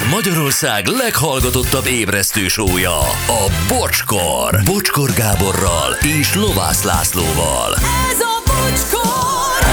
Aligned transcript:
Ez 0.00 0.06
Magyarország 0.10 0.86
leghallgatottabb 0.86 1.86
ébresztő 1.86 2.48
sója, 2.48 2.98
a 3.26 3.52
Bocskor. 3.68 4.60
Bocskor 4.64 5.10
Gáborral 5.12 5.92
és 6.20 6.34
Lovász 6.34 6.82
Lászlóval. 6.82 7.74
Ez 8.10 8.20
a 8.20 8.42
bocskor! 8.46 9.68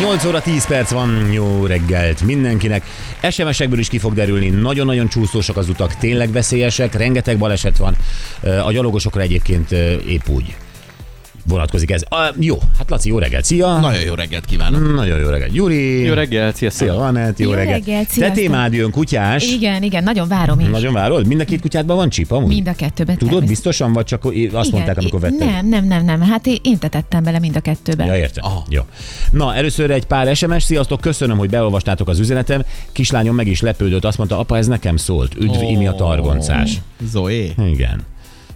8 0.00 0.24
óra 0.24 0.40
10 0.40 0.66
perc 0.66 0.90
van, 0.90 1.32
jó 1.32 1.66
reggelt 1.66 2.22
mindenkinek. 2.22 2.84
SMS-ekből 3.30 3.78
is 3.78 3.88
ki 3.88 3.98
fog 3.98 4.14
derülni, 4.14 4.48
nagyon-nagyon 4.48 5.08
csúszósak 5.08 5.56
az 5.56 5.68
utak, 5.68 5.96
tényleg 5.96 6.32
veszélyesek, 6.32 6.94
rengeteg 6.94 7.38
baleset 7.38 7.76
van. 7.76 7.96
A 8.64 8.72
gyalogosokra 8.72 9.20
egyébként 9.20 9.70
épp 10.06 10.28
úgy 10.28 10.56
vonatkozik 11.44 11.90
ez. 11.90 12.02
A, 12.08 12.34
jó, 12.38 12.58
hát 12.78 12.90
Laci, 12.90 13.08
jó 13.08 13.18
reggelt, 13.18 13.44
szia! 13.44 13.78
Nagyon 13.78 14.00
jó 14.00 14.14
reggelt 14.14 14.44
kívánok. 14.44 14.94
Nagyon 14.94 15.18
jó 15.18 15.28
reggelt, 15.28 15.52
Gyuri! 15.52 16.02
Jó 16.02 16.14
reggelt, 16.14 16.56
Szia, 16.56 16.70
sziasztok! 16.70 17.00
Anett, 17.02 17.38
jó, 17.38 17.48
Jó 17.48 17.54
reggelt! 17.54 17.84
reggelt, 17.86 18.14
Te 18.18 18.30
témád 18.30 18.72
jön, 18.72 18.90
kutyás. 18.90 19.44
Igen, 19.50 19.82
igen, 19.82 20.02
nagyon 20.02 20.28
várom 20.28 20.60
is. 20.60 20.66
Nagyon 20.68 20.92
várod? 20.92 21.26
Mind 21.26 21.40
a 21.40 21.44
két 21.44 21.60
kutyádban 21.60 21.96
van 21.96 22.08
csip, 22.08 22.30
amúgy? 22.30 22.48
Mind 22.48 22.68
a 22.68 22.74
kettőben. 22.74 23.16
Tudod, 23.16 23.18
természetesen. 23.18 23.48
biztosan, 23.48 23.92
vagy 23.92 24.04
csak 24.04 24.24
azt 24.52 24.72
mondták, 24.72 24.96
amikor 24.98 25.20
vetted? 25.20 25.48
Nem, 25.48 25.66
nem, 25.68 25.84
nem, 25.84 26.04
nem. 26.04 26.20
Hát 26.20 26.46
én, 26.46 26.78
tetettem 26.78 27.22
bele 27.22 27.38
mind 27.38 27.56
a 27.56 27.60
kettőbe. 27.60 28.04
Ja, 28.04 28.16
értem. 28.16 28.44
Aha. 28.44 28.64
Jó. 28.68 28.82
Na, 29.30 29.54
először 29.54 29.90
egy 29.90 30.06
pár 30.06 30.36
SMS. 30.36 30.62
Sziasztok, 30.62 31.00
köszönöm, 31.00 31.38
hogy 31.38 31.50
beolvastátok 31.50 32.08
az 32.08 32.18
üzenetem. 32.18 32.64
Kislányom 32.92 33.34
meg 33.34 33.46
is 33.46 33.60
lepődött, 33.60 34.04
azt 34.04 34.18
mondta, 34.18 34.38
apa, 34.38 34.56
ez 34.56 34.66
nekem 34.66 34.96
szólt. 34.96 35.34
Üdv, 35.40 35.62
Imi 35.62 35.86
a 35.86 35.92
targoncás. 35.92 36.80
Zoé. 37.10 37.52
Igen. 37.66 38.00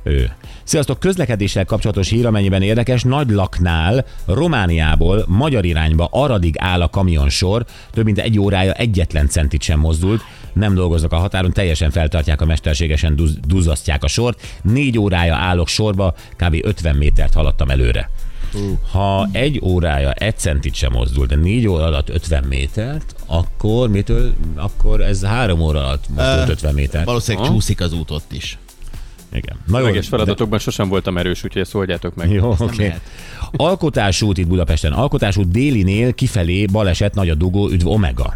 Ő. 0.07 0.33
Sziasztok, 0.63 0.99
közlekedéssel 0.99 1.65
kapcsolatos 1.65 2.09
hír, 2.09 2.27
amennyiben 2.27 2.63
érdekes, 2.63 3.03
Nagy 3.03 3.31
Laknál, 3.31 4.05
Romániából 4.27 5.25
magyar 5.29 5.65
irányba 5.65 6.09
Aradig 6.11 6.55
áll 6.59 6.83
a 6.83 6.89
kamionsor, 6.89 7.65
több 7.91 8.05
mint 8.05 8.19
egy 8.19 8.39
órája 8.39 8.73
egyetlen 8.73 9.29
centit 9.29 9.63
sem 9.63 9.79
mozdult, 9.79 10.23
nem 10.53 10.75
dolgozok 10.75 11.13
a 11.13 11.17
határon, 11.17 11.53
teljesen 11.53 11.91
feltartják 11.91 12.41
a 12.41 12.45
mesterségesen, 12.45 13.17
duz, 13.17 13.39
duzzasztják 13.47 14.05
a 14.05 14.09
sort, 14.09 14.41
négy 14.63 14.99
órája 14.99 15.35
állok 15.35 15.69
sorba, 15.69 16.15
kb. 16.37 16.57
50 16.63 16.97
métert 16.97 17.35
haladtam 17.35 17.71
előre. 17.71 18.11
Ha 18.91 19.29
egy 19.33 19.61
órája 19.63 20.13
egy 20.13 20.39
centit 20.39 20.75
sem 20.75 20.93
mozdult, 20.93 21.29
de 21.29 21.37
négy 21.37 21.67
óra 21.67 21.85
alatt 21.85 22.09
50 22.09 22.45
métert, 22.45 23.15
akkor 23.27 23.89
mitől, 23.89 24.35
akkor 24.55 25.01
ez 25.01 25.25
három 25.25 25.61
óra 25.61 25.79
alatt 25.79 26.05
mozdult 26.09 26.49
Ö, 26.49 26.53
50 26.53 26.75
métert. 26.75 27.05
Valószínűleg 27.05 27.49
csúszik 27.49 27.81
az 27.81 27.93
út 27.93 28.11
ott 28.11 28.33
is. 28.33 28.59
Igen. 29.33 29.57
Na 29.67 29.79
jó, 29.79 29.85
Szöveges 29.85 30.05
de- 30.05 30.17
feladatokban 30.17 30.59
sosem 30.59 30.89
voltam 30.89 31.19
erős, 31.19 31.45
úgyhogy 31.45 31.63
ezt 31.63 31.75
oldjátok 31.75 32.15
meg. 32.15 32.31
Jó, 32.31 32.51
oké. 32.51 32.65
Okay. 32.65 32.93
Alkotásút 33.57 34.39
itt 34.39 34.47
Budapesten. 34.47 34.93
Alkotásút 34.93 35.51
délinél 35.51 36.15
kifelé 36.15 36.65
baleset, 36.65 37.15
nagy 37.15 37.29
a 37.31 37.35
dugó, 37.35 37.69
üdv 37.71 37.87
Omega. 37.87 38.35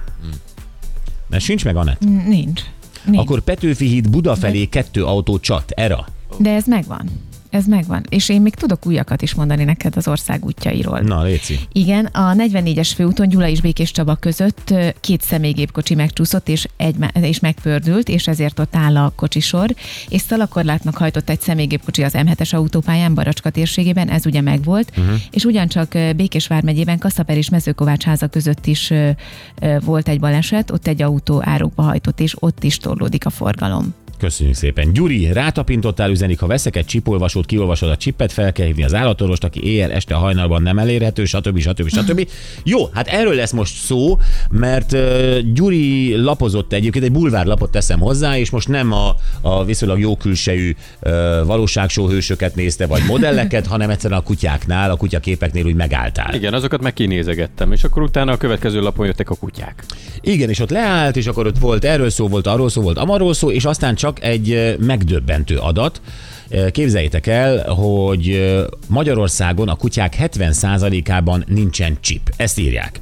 Ez 1.30 1.42
sincs 1.42 1.64
meg, 1.64 1.76
Anett? 1.76 2.00
Nincs. 2.26 2.60
Nincs. 3.04 3.18
Akkor 3.18 3.40
Petőfi 3.40 3.86
híd 3.86 4.10
Buda 4.10 4.34
felé 4.34 4.64
kettő 4.64 5.04
autó 5.04 5.38
csat, 5.38 5.70
era. 5.70 6.06
De 6.38 6.50
ez 6.50 6.66
megvan. 6.66 7.10
Ez 7.50 7.66
megvan. 7.66 8.04
És 8.08 8.28
én 8.28 8.40
még 8.40 8.54
tudok 8.54 8.86
újakat 8.86 9.22
is 9.22 9.34
mondani 9.34 9.64
neked 9.64 9.96
az 9.96 10.08
ország 10.08 10.44
útjairól. 10.44 11.00
Na, 11.00 11.22
Léci. 11.22 11.58
Igen, 11.72 12.04
a 12.04 12.32
44-es 12.32 12.90
főúton 12.94 13.28
Gyula 13.28 13.48
és 13.48 13.60
Békés 13.60 13.90
Csaba 13.90 14.14
között 14.14 14.74
két 15.00 15.22
személygépkocsi 15.22 15.94
megcsúszott 15.94 16.48
és, 16.48 16.68
egy, 16.76 16.96
és 17.20 17.40
megpördült, 17.40 18.08
és 18.08 18.28
ezért 18.28 18.58
ott 18.58 18.76
áll 18.76 18.96
a 18.96 19.12
kocsisor, 19.16 19.74
és 20.08 20.20
szalakorlátnak 20.20 20.96
hajtott 20.96 21.30
egy 21.30 21.40
személygépkocsi 21.40 22.02
az 22.02 22.12
M7-es 22.16 22.54
autópályán 22.54 23.14
Baracska 23.14 23.50
térségében, 23.50 24.08
ez 24.08 24.26
ugye 24.26 24.40
megvolt, 24.40 24.90
uh-huh. 24.90 25.14
és 25.30 25.44
ugyancsak 25.44 25.94
ö, 25.94 26.12
Békés 26.12 26.46
vármegyében 26.46 26.98
Kaszaper 26.98 27.36
és 27.36 27.48
Mezőkovács 27.48 28.04
háza 28.04 28.26
között 28.26 28.66
is 28.66 28.92
volt 29.84 30.08
egy 30.08 30.20
baleset, 30.20 30.70
ott 30.70 30.86
egy 30.86 31.02
autó 31.02 31.42
árokba 31.44 31.82
hajtott, 31.82 32.20
és 32.20 32.34
ott 32.38 32.64
is 32.64 32.76
torlódik 32.76 33.26
a 33.26 33.30
forgalom. 33.30 33.94
Köszönjük 34.20 34.56
szépen. 34.56 34.92
Gyuri, 34.92 35.32
rátapintottál 35.32 36.10
üzenik, 36.10 36.40
ha 36.40 36.46
veszek 36.46 36.76
egy 36.76 36.84
csipolvasót, 36.84 37.46
kiolvasod 37.46 37.90
a 37.90 37.96
csipet, 37.96 38.32
fel 38.32 38.52
kell 38.52 38.66
hívni 38.66 38.84
az 38.84 38.94
állatorvost, 38.94 39.44
aki 39.44 39.64
éjjel, 39.64 39.90
este, 39.90 40.14
hajnalban 40.14 40.62
nem 40.62 40.78
elérhető, 40.78 41.24
stb. 41.24 41.58
stb. 41.58 41.88
stb. 41.88 42.28
Jó, 42.64 42.86
hát 42.92 43.08
erről 43.08 43.34
lesz 43.34 43.52
most 43.52 43.74
szó, 43.74 44.18
mert 44.50 44.92
uh, 44.92 45.38
Gyuri 45.38 46.16
lapozott 46.16 46.72
egyébként, 46.72 47.04
egy 47.04 47.12
bulvárlapot 47.12 47.70
teszem 47.70 48.00
hozzá, 48.00 48.38
és 48.38 48.50
most 48.50 48.68
nem 48.68 48.92
a, 48.92 49.14
a 49.40 49.64
viszonylag 49.64 49.98
jó 49.98 50.16
külsejű 50.16 50.74
uh, 51.02 51.12
valóságshow 51.46 52.08
hősöket 52.08 52.54
nézte, 52.54 52.86
vagy 52.86 53.02
modelleket, 53.06 53.66
hanem 53.72 53.90
egyszerűen 53.90 54.20
a 54.20 54.22
kutyáknál, 54.22 54.90
a 54.90 54.96
kutyaképeknél 54.96 55.64
úgy 55.64 55.74
megálltál. 55.74 56.34
Igen, 56.34 56.54
azokat 56.54 56.82
meg 56.82 56.92
kinézegettem, 56.92 57.72
és 57.72 57.84
akkor 57.84 58.02
utána 58.02 58.32
a 58.32 58.36
következő 58.36 58.80
lapon 58.80 59.06
jöttek 59.06 59.30
a 59.30 59.34
kutyák. 59.34 59.84
Igen, 60.20 60.48
és 60.48 60.58
ott 60.58 60.70
leállt, 60.70 61.16
és 61.16 61.26
akkor 61.26 61.46
ott 61.46 61.58
volt 61.58 61.84
erről 61.84 62.10
szó, 62.10 62.28
volt 62.28 62.46
arról 62.46 62.68
szó, 62.68 62.82
volt 62.82 62.98
amarról 62.98 63.34
szó, 63.34 63.50
és 63.50 63.64
aztán 63.64 63.94
csak 63.94 64.09
egy 64.18 64.50
ö, 64.50 64.74
megdöbbentő 64.78 65.56
adat. 65.56 66.00
Képzeljétek 66.70 67.26
el, 67.26 67.72
hogy 67.72 68.54
Magyarországon 68.88 69.68
a 69.68 69.74
kutyák 69.74 70.16
70%-ában 70.20 71.44
nincsen 71.46 71.98
chip. 72.00 72.32
Ezt 72.36 72.58
írják. 72.58 73.00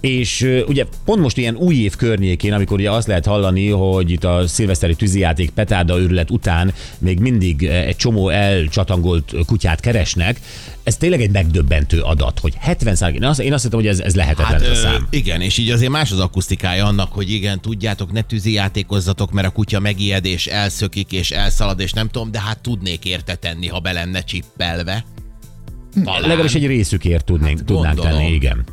És 0.00 0.42
ö, 0.42 0.62
ugye 0.64 0.84
pont 1.04 1.20
most 1.20 1.36
ilyen 1.36 1.56
új 1.56 1.74
év 1.74 1.96
környékén, 1.96 2.52
amikor 2.52 2.78
ugye 2.78 2.90
azt 2.90 3.06
lehet 3.06 3.26
hallani, 3.26 3.68
hogy 3.68 4.10
itt 4.10 4.24
a 4.24 4.46
szilveszteri 4.46 4.94
tűzijáték 4.94 5.50
petárda 5.50 5.98
őrület 5.98 6.30
után 6.30 6.72
még 6.98 7.18
mindig 7.18 7.62
ö, 7.62 7.70
egy 7.70 7.96
csomó 7.96 8.28
elcsatangolt 8.28 9.34
kutyát 9.46 9.80
keresnek, 9.80 10.40
ez 10.82 10.96
tényleg 10.96 11.20
egy 11.20 11.30
megdöbbentő 11.30 12.00
adat, 12.00 12.38
hogy 12.38 12.54
70 12.58 13.14
én 13.14 13.24
azt, 13.24 13.40
én 13.40 13.52
azt 13.52 13.62
hittem, 13.62 13.78
hogy 13.78 13.88
ez, 13.88 14.00
ez 14.00 14.14
lehetetlen 14.14 14.60
Hát, 14.60 14.62
ez 14.62 14.68
a 14.68 14.70
ö, 14.70 14.74
szám. 14.82 15.06
igen, 15.10 15.40
és 15.40 15.58
így 15.58 15.70
azért 15.70 15.90
más 15.90 16.10
az 16.12 16.20
akusztikája 16.20 16.86
annak, 16.86 17.12
hogy 17.12 17.32
igen, 17.32 17.60
tudjátok, 17.60 18.12
ne 18.12 18.20
tűzi 18.22 18.52
játékozzatok, 18.52 19.30
mert 19.32 19.46
a 19.46 19.50
kutya 19.50 19.80
megijed 19.80 20.24
és 20.24 20.46
elszökik 20.46 21.12
és 21.12 21.30
elszalad, 21.30 21.80
és 21.80 21.92
nem 21.92 22.08
tudom, 22.08 22.30
de 22.30 22.40
hát 22.40 22.58
tudnék 22.58 23.04
érte 23.04 23.34
tenni, 23.34 23.66
ha 23.66 23.78
be 23.78 23.92
lenne 23.92 24.20
csippelve. 24.20 25.04
Talán. 26.04 26.20
Legalábbis 26.20 26.54
egy 26.54 26.66
részükért 26.66 27.24
tudnénk, 27.24 27.56
Hát, 27.58 27.66
tudnánk 27.66 28.00
tenni, 28.00 28.32
igen. 28.32 28.64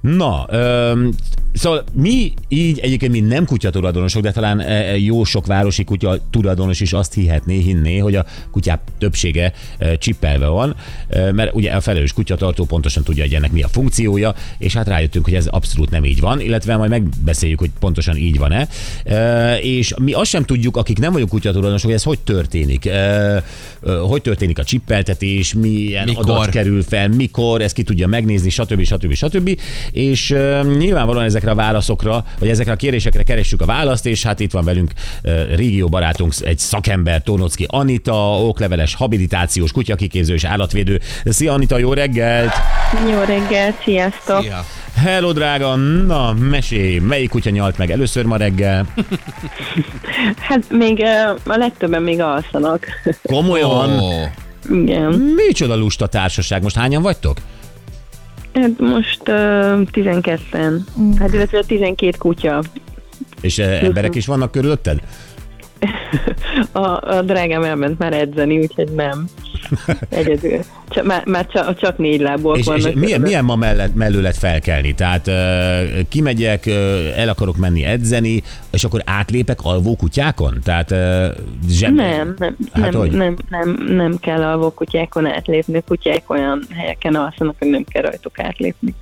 Na, 0.00 0.46
öm, 0.48 1.14
szóval 1.52 1.84
mi 1.92 2.32
így 2.48 2.78
egyébként 2.78 3.12
mi 3.12 3.20
nem 3.20 3.44
kutya 3.44 3.70
tulajdonosok, 3.70 4.22
de 4.22 4.32
talán 4.32 4.60
e, 4.60 4.98
jó 4.98 5.24
sok 5.24 5.46
városi 5.46 5.84
kutya 5.84 6.18
tulajdonos 6.30 6.80
is 6.80 6.92
azt 6.92 7.14
hihetné, 7.14 7.58
hinné, 7.58 7.98
hogy 7.98 8.14
a 8.14 8.24
kutyák 8.50 8.80
többsége 8.98 9.52
e, 9.78 9.96
csippelve 9.96 10.46
van, 10.46 10.76
e, 11.08 11.32
mert 11.32 11.54
ugye 11.54 11.70
a 11.70 11.80
felelős 11.80 12.12
kutyatartó 12.12 12.64
pontosan 12.64 13.02
tudja, 13.02 13.22
hogy 13.22 13.34
ennek 13.34 13.52
mi 13.52 13.62
a 13.62 13.68
funkciója, 13.68 14.34
és 14.58 14.74
hát 14.74 14.88
rájöttünk, 14.88 15.24
hogy 15.24 15.34
ez 15.34 15.46
abszolút 15.46 15.90
nem 15.90 16.04
így 16.04 16.20
van, 16.20 16.40
illetve 16.40 16.76
majd 16.76 16.90
megbeszéljük, 16.90 17.58
hogy 17.58 17.70
pontosan 17.80 18.16
így 18.16 18.38
van-e. 18.38 18.68
E, 19.04 19.56
és 19.58 19.94
mi 19.98 20.12
azt 20.12 20.30
sem 20.30 20.44
tudjuk, 20.44 20.76
akik 20.76 20.98
nem 20.98 21.12
vagyunk 21.12 21.30
kutyatulajdonosok, 21.30 21.86
hogy 21.86 21.98
ez 21.98 22.02
hogy 22.02 22.20
történik. 22.20 22.86
E, 22.86 22.90
e, 22.90 23.42
hogy 24.08 24.22
történik 24.22 24.58
a 24.58 24.64
csippeltetés, 24.64 25.54
milyen 25.54 26.04
Mikor? 26.04 26.30
adat 26.30 26.48
kerül 26.48 26.82
fel, 26.82 27.08
mikor, 27.08 27.60
ezt 27.60 27.74
ki 27.74 27.82
tudja 27.82 28.06
megnézni, 28.06 28.50
stb. 28.50 28.82
stb. 28.82 29.12
stb. 29.12 29.58
És 29.92 30.34
nyilvánvalóan 30.78 31.24
ezekre 31.24 31.50
a 31.50 31.54
válaszokra, 31.54 32.24
vagy 32.38 32.48
ezekre 32.48 32.72
a 32.72 32.76
kérésekre 32.76 33.22
keressük 33.22 33.60
a 33.60 33.66
választ, 33.66 34.06
és 34.06 34.22
hát 34.22 34.40
itt 34.40 34.52
van 34.52 34.64
velünk 34.64 34.90
régió 35.54 35.88
barátunk, 35.88 36.32
egy 36.40 36.58
szakember, 36.58 37.22
Tornocki 37.22 37.66
Anita, 37.68 38.42
okleveles 38.42 38.94
habilitációs 38.94 39.72
kutyakiképző 39.72 40.34
és 40.34 40.44
állatvédő. 40.44 41.00
Szia 41.24 41.52
Anita, 41.52 41.78
jó 41.78 41.92
reggelt! 41.92 42.52
Jó 43.10 43.22
reggelt, 43.22 43.82
sziasztok! 43.82 44.44
Ja. 44.44 44.64
Hello 44.94 45.32
drága, 45.32 45.74
na 46.06 46.32
mesélj, 46.32 46.98
melyik 46.98 47.30
kutya 47.30 47.50
nyalt 47.50 47.78
meg 47.78 47.90
először 47.90 48.24
ma 48.24 48.36
reggel? 48.36 48.86
Hát 50.38 50.70
még 50.70 51.04
a 51.44 51.56
legtöbben 51.56 52.02
még 52.02 52.20
alszanak. 52.20 52.86
Komolyan? 53.22 53.98
Ó, 53.98 54.10
Igen. 54.70 55.12
Micsoda 55.46 55.76
lusta 55.76 56.06
társaság, 56.06 56.62
most 56.62 56.76
hányan 56.76 57.02
vagytok? 57.02 57.36
Hát 58.54 58.78
most 58.78 59.20
uh, 59.28 59.34
12-en. 59.92 60.80
Hát 61.18 61.32
illetve 61.32 61.62
12 61.62 62.16
kutya. 62.18 62.62
És 63.40 63.58
uh, 63.58 63.82
emberek 63.82 64.14
is 64.14 64.26
vannak 64.26 64.50
körülötted? 64.50 65.00
A, 66.72 67.16
a 67.16 67.22
drágám 67.22 67.62
elment 67.62 67.98
már 67.98 68.12
edzeni, 68.12 68.58
úgyhogy 68.58 68.90
nem. 68.92 69.28
Egyedül. 70.08 70.60
Csak, 70.88 71.04
már, 71.04 71.26
már 71.26 71.46
csak, 71.46 71.78
csak 71.78 71.98
négy 71.98 72.20
lábúak 72.20 72.58
És, 72.58 72.66
és 72.66 72.82
vannak. 72.82 72.94
milyen, 72.94 73.20
milyen 73.20 73.44
ma 73.44 73.56
mellett, 73.56 73.94
mellőlet 73.94 74.36
felkelni? 74.36 74.94
Tehát 74.94 75.26
uh, 75.26 76.08
kimegyek, 76.08 76.64
uh, 76.66 76.74
el 77.16 77.28
akarok 77.28 77.56
menni 77.56 77.84
edzeni, 77.84 78.42
és 78.70 78.84
akkor 78.84 79.02
átlépek 79.04 79.58
alvó 79.62 79.96
kutyákon? 79.96 80.58
Tehát 80.64 80.90
uh, 80.90 81.26
zseb... 81.68 81.94
Nem, 81.94 82.34
nem, 82.38 82.56
Hát 82.72 82.90
nem, 82.90 83.00
hogy? 83.00 83.10
nem, 83.10 83.36
nem, 83.50 83.84
nem 83.88 84.18
kell 84.18 84.42
alvó 84.42 84.70
kutyákon 84.70 85.26
átlépni. 85.26 85.82
Kutyák 85.86 86.30
olyan 86.30 86.66
helyeken 86.74 87.14
alszanak, 87.14 87.54
hogy 87.58 87.68
nem 87.68 87.84
kell 87.84 88.02
rajtuk 88.02 88.38
átlépni. 88.38 88.94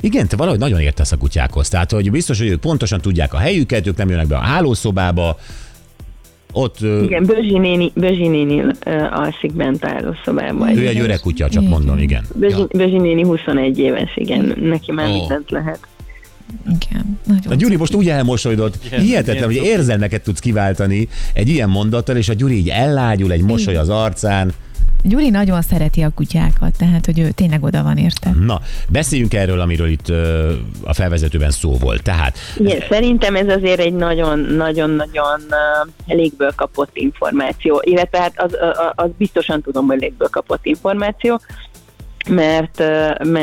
Igen, 0.00 0.28
te 0.28 0.36
valahogy 0.36 0.58
nagyon 0.58 0.80
értesz 0.80 1.12
a 1.12 1.16
kutyákhoz. 1.16 1.68
Tehát, 1.68 1.90
hogy 1.90 2.10
biztos, 2.10 2.38
hogy 2.38 2.48
ők 2.48 2.60
pontosan 2.60 3.00
tudják 3.00 3.34
a 3.34 3.38
helyüket, 3.38 3.86
ők 3.86 3.96
nem 3.96 4.08
jönnek 4.08 4.26
be 4.26 4.36
a 4.36 4.40
hálószobába, 4.40 5.38
ott 6.52 6.80
Igen, 7.02 7.24
Bözsi 7.24 7.58
néni, 7.58 7.92
Bözsi 7.94 8.28
néni 8.28 8.60
uh, 8.60 8.72
alszik 9.10 9.52
bent 9.52 9.84
a 9.84 9.88
hálószobában. 9.88 10.78
ő 10.78 10.86
egy 10.86 10.98
öreg 11.00 11.20
kutya, 11.20 11.48
csak 11.48 11.62
Igen. 11.62 11.74
mondom, 11.74 11.98
igen. 11.98 12.24
Bözsi, 12.34 12.66
Bözsi 12.72 12.98
néni 12.98 13.22
21 13.22 13.78
éves, 13.78 14.12
igen, 14.16 14.56
neki 14.60 14.92
már 14.92 15.08
Ó. 15.08 15.12
mindent 15.12 15.50
lehet. 15.50 15.78
Igen, 16.64 17.18
nagyon. 17.26 17.52
A 17.52 17.54
Gyuri 17.54 17.76
most 17.76 17.94
úgy 17.94 18.08
elmosolyodott, 18.08 18.82
hihetetlen, 18.82 19.44
hogy 19.44 19.54
érzelmeket 19.54 20.22
tudsz 20.22 20.40
kiváltani 20.40 21.08
egy 21.34 21.48
ilyen 21.48 21.68
mondattal, 21.68 22.16
és 22.16 22.28
a 22.28 22.32
Gyuri 22.34 22.56
így 22.56 22.68
ellágyul, 22.68 23.32
egy 23.32 23.42
mosoly 23.42 23.76
az 23.76 23.88
arcán. 23.88 24.52
Gyuri 25.02 25.30
nagyon 25.30 25.62
szereti 25.62 26.02
a 26.02 26.10
kutyákat, 26.14 26.76
tehát 26.78 27.06
hogy 27.06 27.18
ő 27.18 27.30
tényleg 27.30 27.62
oda 27.62 27.82
van 27.82 27.96
érte. 27.96 28.30
Na, 28.40 28.60
beszéljünk 28.88 29.34
erről, 29.34 29.60
amiről 29.60 29.88
itt 29.88 30.08
ö, 30.08 30.52
a 30.84 30.92
felvezetőben 30.92 31.50
szó 31.50 31.76
volt. 31.76 32.02
Tehát 32.02 32.36
Igen, 32.56 32.80
szerintem 32.88 33.36
ez 33.36 33.48
azért 33.48 33.80
egy 33.80 33.94
nagyon-nagyon-nagyon 33.94 35.40
légből 36.06 36.52
kapott 36.56 36.90
információ, 36.92 37.80
illetve 37.84 38.18
hát 38.18 38.32
az, 38.36 38.56
az, 38.60 38.92
az 38.94 39.10
biztosan 39.18 39.62
tudom, 39.62 39.86
hogy 39.86 40.00
légből 40.00 40.28
kapott 40.28 40.66
információ, 40.66 41.40
mert, 42.28 42.78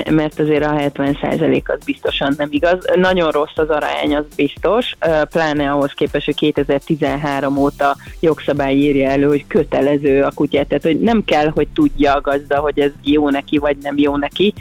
mert 0.09 0.39
azért 0.39 0.65
a 0.65 0.73
70% 0.73 1.63
az 1.63 1.83
biztosan 1.85 2.33
nem 2.37 2.47
igaz. 2.51 2.85
Nagyon 2.95 3.31
rossz 3.31 3.55
az 3.55 3.69
arány, 3.69 4.15
az 4.15 4.25
biztos, 4.35 4.95
pláne 5.29 5.71
ahhoz 5.71 5.91
képest, 5.91 6.25
hogy 6.25 6.35
2013 6.35 7.57
óta 7.57 7.95
jogszabály 8.19 8.75
írja 8.75 9.09
elő, 9.09 9.27
hogy 9.27 9.47
kötelező 9.47 10.23
a 10.23 10.31
kutyát, 10.35 10.67
tehát 10.67 10.83
hogy 10.83 10.99
nem 10.99 11.23
kell, 11.25 11.49
hogy 11.53 11.67
tudja 11.67 12.13
a 12.13 12.21
gazda, 12.21 12.59
hogy 12.59 12.79
ez 12.79 12.91
jó 13.03 13.29
neki, 13.29 13.57
vagy 13.57 13.77
nem 13.81 13.97
jó 13.97 14.17
neki, 14.17 14.53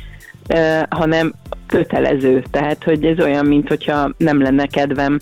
hanem 0.88 1.32
kötelező. 1.66 2.42
Tehát, 2.50 2.84
hogy 2.84 3.04
ez 3.04 3.20
olyan, 3.20 3.46
mint 3.46 3.68
hogyha 3.68 4.10
nem 4.16 4.42
lenne 4.42 4.66
kedvem 4.66 5.18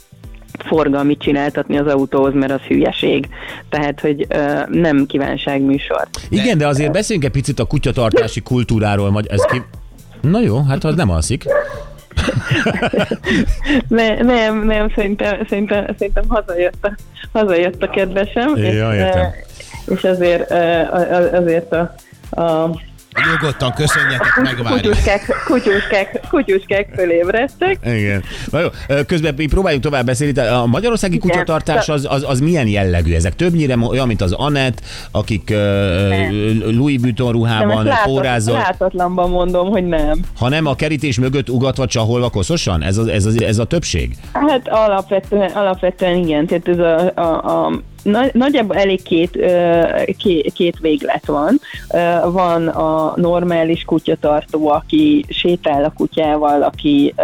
forgalmit 0.63 1.21
csináltatni 1.21 1.79
az 1.79 1.87
autóhoz, 1.87 2.35
mert 2.35 2.53
az 2.53 2.61
hülyeség. 2.61 3.29
Tehát, 3.69 4.01
hogy 4.01 4.27
ö, 4.29 4.61
nem 4.69 5.07
kívánságműsor. 5.07 6.09
igen, 6.29 6.59
de 6.59 6.67
azért 6.67 6.93
beszéljünk 6.93 7.27
egy 7.29 7.35
picit 7.35 7.59
a 7.59 7.65
kutyatartási 7.65 8.41
kultúráról. 8.41 9.11
Magy- 9.11 9.27
ez 9.31 9.45
ki... 9.45 9.63
Na 10.21 10.41
jó, 10.41 10.63
hát 10.63 10.85
az 10.85 10.95
nem 10.95 11.11
alszik. 11.11 11.45
Ne, 13.89 14.23
nem, 14.23 14.65
nem, 14.65 14.93
szerintem, 14.95 15.47
szerintem, 15.49 15.85
szerintem 15.99 16.25
hazajött, 16.29 16.85
a, 16.85 16.97
hazajött 17.33 17.83
a 17.83 17.91
kedvesem. 17.91 18.57
Ja, 18.57 18.93
és, 18.93 18.99
értem. 18.99 19.31
és 19.87 20.05
azért, 20.05 20.51
azért 21.33 21.73
a, 21.73 21.95
a 22.43 22.71
Nyugodtan 23.25 23.73
köszönjetek, 23.73 24.37
megvárjuk. 24.43 24.81
kutyuskák, 24.83 25.43
kutyuskák, 25.45 26.21
kutyuskák 26.29 26.89
fölébredtek. 26.95 27.79
Igen. 27.85 28.23
Na 28.51 28.61
jó, 28.61 28.69
közben 29.07 29.35
mi 29.37 29.47
próbáljunk 29.47 29.85
tovább 29.85 30.07
beszélni. 30.07 30.39
A 30.39 30.67
magyarországi 30.67 31.15
Igen. 31.15 31.29
kutyatartás 31.29 31.89
az, 31.89 32.07
az, 32.11 32.25
az 32.29 32.41
milyen 32.41 32.67
jellegű? 32.67 33.15
Ezek 33.15 33.35
többnyire 33.37 33.77
olyan, 33.77 34.07
mint 34.07 34.23
az 34.23 34.33
Anett, 34.33 34.81
akik 35.11 35.51
ö, 35.51 36.09
Louis 36.65 36.99
Vuitton 37.01 37.27
Nem, 37.27 37.35
ruhában 37.37 37.87
ezt 37.87 38.03
pórázol, 38.03 38.55
látatlanban 38.55 39.31
mondom, 39.31 39.69
hogy 39.69 39.85
nem. 39.85 40.21
hanem 40.39 40.67
a 40.67 40.75
kerítés 40.75 41.19
mögött 41.19 41.49
ugatva, 41.49 41.87
csaholva 41.87 42.31
koszosan? 42.31 42.83
Ez 42.83 42.97
a, 42.97 43.09
ez 43.09 43.25
a, 43.25 43.31
ez 43.45 43.59
a 43.59 43.65
többség? 43.65 44.17
Hát 44.33 44.69
alapvetően, 44.69 45.51
alapvetően 45.51 46.17
igen, 46.17 46.47
tehát 46.47 46.69
ez 46.69 46.79
a, 46.79 47.13
a, 47.15 47.65
a 47.65 47.81
nagy- 48.07 48.35
nagyjából 48.35 48.77
elég 48.77 49.03
két, 49.03 49.39
két, 50.17 50.53
két 50.53 50.79
véglet 50.81 51.27
van. 51.27 51.61
Van 52.33 52.69
a 52.69 53.13
normális 53.17 53.85
kutyatartó, 53.85 54.69
aki 54.69 55.25
sétál 55.29 55.85
a 55.85 55.93
kutyával, 55.97 56.63
aki, 56.63 57.15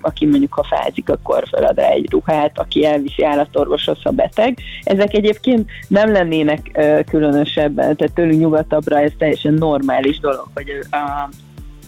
aki 0.00 0.26
mondjuk 0.26 0.54
ha 0.54 0.62
fázik, 0.62 1.08
akkor 1.08 1.44
felad 1.50 1.78
rá 1.78 1.88
egy 1.88 2.10
ruhát, 2.10 2.58
aki 2.58 2.84
elviszi 2.84 3.24
állatorvoshoz, 3.24 3.98
ha 4.02 4.10
beteg. 4.10 4.58
Ezek 4.82 5.14
egyébként 5.14 5.70
nem 5.88 6.12
lennének 6.12 6.80
különösebben, 7.10 7.96
tehát 7.96 8.14
tőlünk 8.14 8.40
nyugatabbra 8.40 9.00
ez 9.00 9.12
teljesen 9.18 9.54
normális 9.54 10.18
dolog, 10.18 10.46
hogy 10.54 10.70
a, 10.90 11.28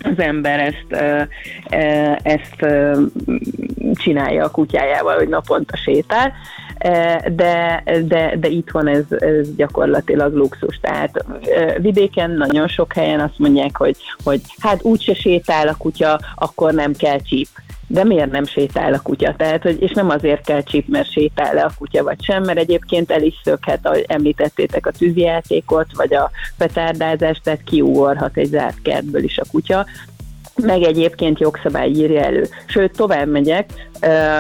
az 0.05 0.19
ember 0.19 0.60
ezt, 0.60 0.87
ö, 0.88 1.22
ezt 2.22 2.66
csinálja 3.94 4.44
a 4.44 4.50
kutyájával, 4.50 5.16
hogy 5.16 5.28
naponta 5.28 5.76
sétál, 5.76 6.32
de, 7.34 7.82
de, 8.05 8.37
de 8.37 8.49
itt 8.49 8.70
van 8.70 8.88
ez, 8.88 9.05
ez 9.08 9.55
gyakorlatilag 9.56 10.34
luxus. 10.34 10.81
Tehát 10.81 11.25
vidéken 11.79 12.31
nagyon 12.31 12.69
sok 12.69 12.93
helyen 12.93 13.20
azt 13.20 13.38
mondják, 13.38 13.76
hogy, 13.76 13.96
hogy 14.25 14.40
hát 14.58 14.82
úgyse 14.82 15.14
sétál 15.14 15.69
a 15.69 15.76
kutya, 15.79 16.20
akkor 16.34 16.73
nem 16.73 16.93
kell 16.93 17.19
csíp. 17.19 17.49
De 17.87 18.05
miért 18.05 18.31
nem 18.31 18.44
sétál 18.44 18.93
a 18.93 19.00
kutya? 19.00 19.34
Tehát, 19.37 19.62
hogy, 19.62 19.82
és 19.82 19.90
nem 19.90 20.11
azért 20.11 20.44
kell 20.44 20.62
csíp, 20.62 20.88
mert 20.88 21.11
sétál 21.11 21.55
le 21.55 21.62
a 21.62 21.73
kutya, 21.79 22.02
vagy 22.02 22.25
sem, 22.25 22.43
mert 22.44 22.58
egyébként 22.58 23.11
el 23.11 23.23
is 23.23 23.40
szökhet, 23.44 23.87
ahogy 23.87 24.05
említettétek 24.08 24.87
a 24.87 24.90
tűzjátékot, 24.90 25.87
vagy 25.96 26.14
a 26.14 26.31
petárdázást, 26.58 27.43
tehát 27.43 27.64
kiugorhat 27.64 28.37
egy 28.37 28.49
zárt 28.49 28.82
kertből 28.82 29.23
is 29.23 29.38
a 29.38 29.44
kutya, 29.50 29.87
meg 30.56 30.82
egyébként 30.82 31.40
jogszabály 31.40 31.90
írja 31.90 32.20
elő. 32.20 32.49
Sőt, 32.66 32.96
tovább 32.96 33.28
megyek, 33.28 33.70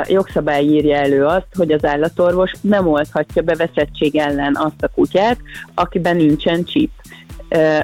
jogszabály 0.06 0.64
írja 0.64 0.96
elő 0.96 1.24
azt, 1.24 1.46
hogy 1.54 1.72
az 1.72 1.84
állatorvos 1.84 2.52
nem 2.60 2.88
olthatja 2.88 3.42
be 3.42 3.54
veszettség 3.54 4.16
ellen 4.16 4.56
azt 4.56 4.82
a 4.82 4.88
kutyát, 4.88 5.38
akiben 5.74 6.16
nincsen 6.16 6.64
csíp. 6.64 6.90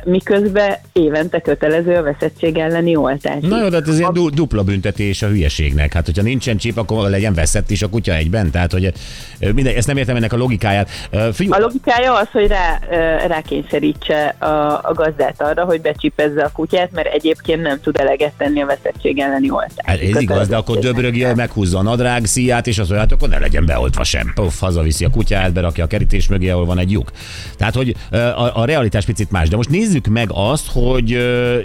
Miközben 0.05 0.75
évente 0.93 1.41
kötelező 1.41 1.94
a 1.94 2.03
veszettség 2.03 2.59
elleni 2.59 2.97
oltás. 2.97 3.37
Na 3.41 3.62
jó, 3.62 3.69
de 3.69 3.76
hát 3.76 3.88
ez 3.88 3.99
ilyen 3.99 4.12
du- 4.12 4.35
dupla 4.35 4.62
büntetés 4.62 5.23
a 5.23 5.26
hülyeségnek. 5.26 5.93
Hát, 5.93 6.05
hogyha 6.05 6.23
nincsen 6.23 6.56
csíp, 6.56 6.79
akkor 6.79 7.11
legyen 7.11 7.35
veszett 7.35 7.70
is 7.70 7.82
a 7.82 7.88
kutya 7.88 8.15
egyben. 8.15 8.50
Tehát, 8.50 8.73
hogy 8.73 8.93
ö, 9.41 9.53
mindegy, 9.53 9.75
ezt 9.75 9.87
nem 9.87 9.97
értem 9.97 10.17
ennek 10.17 10.32
a 10.32 10.37
logikáját. 10.37 10.88
Figyelj, 11.32 11.62
A 11.62 11.65
logikája 11.65 12.15
az, 12.15 12.29
hogy 12.32 12.47
rá, 12.47 12.79
rákényszerítse 13.26 14.35
a, 14.38 14.47
a 14.82 14.93
gazdát 14.94 15.43
arra, 15.43 15.65
hogy 15.65 15.81
becsipezze 15.81 16.43
a 16.43 16.50
kutyát, 16.53 16.91
mert 16.93 17.15
egyébként 17.15 17.62
nem 17.62 17.81
tud 17.81 17.97
eleget 17.97 18.32
tenni 18.37 18.61
a 18.62 18.67
veszettség 18.67 19.19
elleni 19.19 19.50
oltásra. 19.50 19.82
Hát 19.85 20.00
ez 20.00 20.20
igaz, 20.20 20.49
de 20.49 20.56
akkor 20.56 20.79
döbrögje, 20.79 21.35
meghúzza 21.35 21.79
a 21.79 21.82
nadrág 21.82 22.25
szíját, 22.25 22.67
és 22.67 22.79
az 22.79 22.91
olyat, 22.91 23.12
akkor 23.12 23.29
ne 23.29 23.38
legyen 23.38 23.67
beoltva 23.67 24.05
sem. 24.05 24.32
Puff, 24.35 24.61
hazaviszi 24.61 25.05
a 25.05 25.11
kutyát, 25.11 25.53
berakja 25.53 25.85
a 25.85 25.87
kerítés 25.87 26.29
mögé, 26.29 26.49
ahol 26.49 26.65
van 26.65 26.79
egy 26.79 26.91
lyuk. 26.91 27.11
Tehát, 27.56 27.75
hogy 27.75 27.94
a, 28.11 28.61
a 28.61 28.65
realitás 28.65 29.05
picit 29.05 29.31
más. 29.31 29.49
De 29.49 29.56
most 29.58 29.70
nézzük 29.70 30.06
meg 30.06 30.28
azt, 30.32 30.70
hogy 30.72 31.19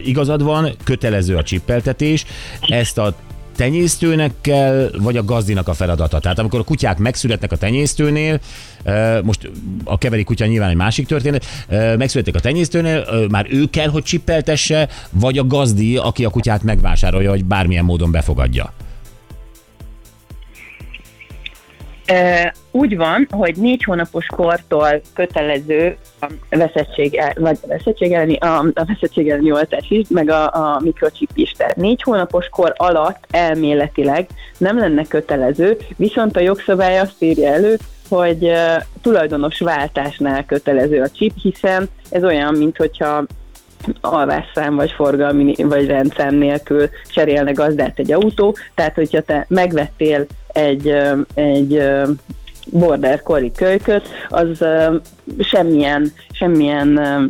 igazad 0.06 0.44
van, 0.44 0.70
kötelező 0.84 1.36
a 1.36 1.44
csippeltetés, 1.44 2.26
ezt 2.62 2.98
a 2.98 3.16
tenyésztőnek 3.56 4.32
kell, 4.42 4.92
vagy 4.98 5.18
a 5.18 5.24
gazdinak 5.24 5.68
a 5.68 5.74
feladata. 5.74 6.20
Tehát 6.20 6.40
amikor 6.40 6.60
a 6.60 6.64
kutyák 6.64 6.98
megszületnek 6.98 7.52
a 7.52 7.58
tenyésztőnél, 7.58 8.40
most 9.24 9.50
a 9.84 9.98
keveri 9.98 10.24
kutya 10.24 10.46
nyilván 10.46 10.70
egy 10.70 10.76
másik 10.76 11.08
történet, 11.08 11.46
megszülettek 11.98 12.36
a 12.36 12.40
tenyésztőnél, 12.40 13.28
már 13.30 13.48
ő 13.50 13.66
kell, 13.70 13.88
hogy 13.88 14.04
csippeltesse, 14.04 14.90
vagy 15.10 15.38
a 15.38 15.48
gazdi, 15.48 15.98
aki 15.98 16.26
a 16.26 16.30
kutyát 16.30 16.64
megvásárolja, 16.64 17.30
vagy 17.30 17.46
bármilyen 17.46 17.86
módon 17.86 18.12
befogadja. 18.12 18.74
Úgy 22.72 22.98
van, 22.98 23.28
hogy 23.32 23.56
négy 23.58 23.84
hónapos 23.84 24.26
kortól 24.26 25.02
kötelező 25.14 25.98
a 26.50 26.58
veszettség, 26.58 27.16
el, 27.16 27.34
vagy 27.36 27.58
a 27.62 27.68
veszettség 27.68 28.14
elleni, 28.14 28.36
a, 28.36 28.60
a 28.60 28.86
veszettség 28.86 29.30
elleni 29.30 29.52
oltás 29.52 29.86
is, 29.90 30.08
meg 30.10 30.30
a, 30.30 30.44
a 30.44 30.80
mikrocsip 30.84 31.30
is. 31.34 31.52
Tehát 31.52 31.76
négy 31.76 32.02
hónapos 32.02 32.50
kor 32.50 32.74
alatt 32.78 33.24
elméletileg 33.32 34.28
nem 34.58 34.78
lenne 34.78 35.04
kötelező, 35.04 35.78
viszont 35.96 36.38
a 36.38 36.40
jogszabály 36.40 37.00
azt 37.00 37.22
írja 37.24 37.52
elő, 37.52 37.78
hogy 38.10 38.44
uh, 38.44 38.84
tulajdonos 39.02 39.60
váltásnál 39.60 40.46
kötelező 40.46 41.02
a 41.02 41.10
chip, 41.10 41.34
hiszen 41.42 41.90
ez 42.10 42.24
olyan, 42.24 42.54
mint 42.54 42.78
hogyha 42.78 43.24
alvásszám 44.02 44.76
vagy 44.76 44.92
forgalmi 44.92 45.54
vagy 45.58 45.88
rendszám 45.88 46.36
nélkül 46.36 46.90
cserélne 47.14 47.52
gazdát 47.52 48.00
egy 48.00 48.12
autó, 48.12 48.56
tehát 48.76 48.96
hogyha 48.96 49.22
te 49.22 49.46
megvettél 49.50 50.26
egy, 50.48 50.96
egy 51.34 51.84
border 52.72 53.22
collie 53.22 53.52
kölyköt, 53.52 54.08
az 54.28 54.62
ö, 54.62 54.96
semmilyen, 55.40 56.12
semmilyen 56.32 56.98
ö, 56.98 57.26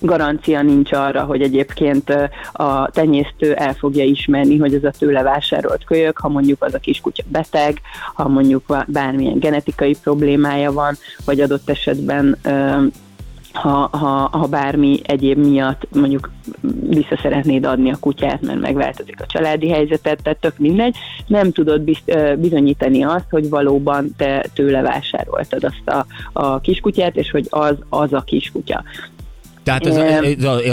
garancia 0.00 0.62
nincs 0.62 0.92
arra, 0.92 1.22
hogy 1.22 1.42
egyébként 1.42 2.14
a 2.52 2.90
tenyésztő 2.90 3.54
el 3.54 3.74
fogja 3.74 4.04
ismerni, 4.04 4.58
hogy 4.58 4.74
ez 4.74 4.84
a 4.84 4.90
tőle 4.98 5.22
vásárolt 5.22 5.84
kölyök, 5.84 6.18
ha 6.18 6.28
mondjuk 6.28 6.62
az 6.62 6.74
a 6.74 6.78
kiskutya 6.78 7.22
beteg, 7.28 7.80
ha 8.14 8.28
mondjuk 8.28 8.84
bármilyen 8.86 9.38
genetikai 9.38 9.96
problémája 10.02 10.72
van, 10.72 10.94
vagy 11.24 11.40
adott 11.40 11.70
esetben 11.70 12.38
ha, 13.52 13.88
ha, 13.92 14.28
ha 14.32 14.46
bármi 14.46 15.00
egyéb 15.02 15.38
miatt 15.38 15.88
mondjuk 15.94 16.30
vissza 16.88 17.18
szeretnéd 17.22 17.64
adni 17.64 17.90
a 17.90 17.96
kutyát, 18.00 18.40
mert 18.40 18.60
megváltozik 18.60 19.20
a 19.20 19.26
családi 19.26 19.68
helyzetet, 19.68 20.22
tehát 20.22 20.38
tök 20.38 20.58
mindegy, 20.58 20.96
nem 21.26 21.52
tudod 21.52 21.80
bizt, 21.80 22.38
bizonyítani 22.38 23.04
azt, 23.04 23.26
hogy 23.30 23.48
valóban 23.48 24.14
te 24.16 24.46
tőle 24.54 24.80
vásároltad 24.80 25.64
azt 25.64 25.88
a, 25.88 26.06
a 26.32 26.60
kiskutyát, 26.60 27.16
és 27.16 27.30
hogy 27.30 27.46
az 27.50 27.76
az 27.88 28.12
a 28.12 28.20
kiskutya. 28.20 28.82
Tehát 29.62 29.86
ez, 29.86 29.96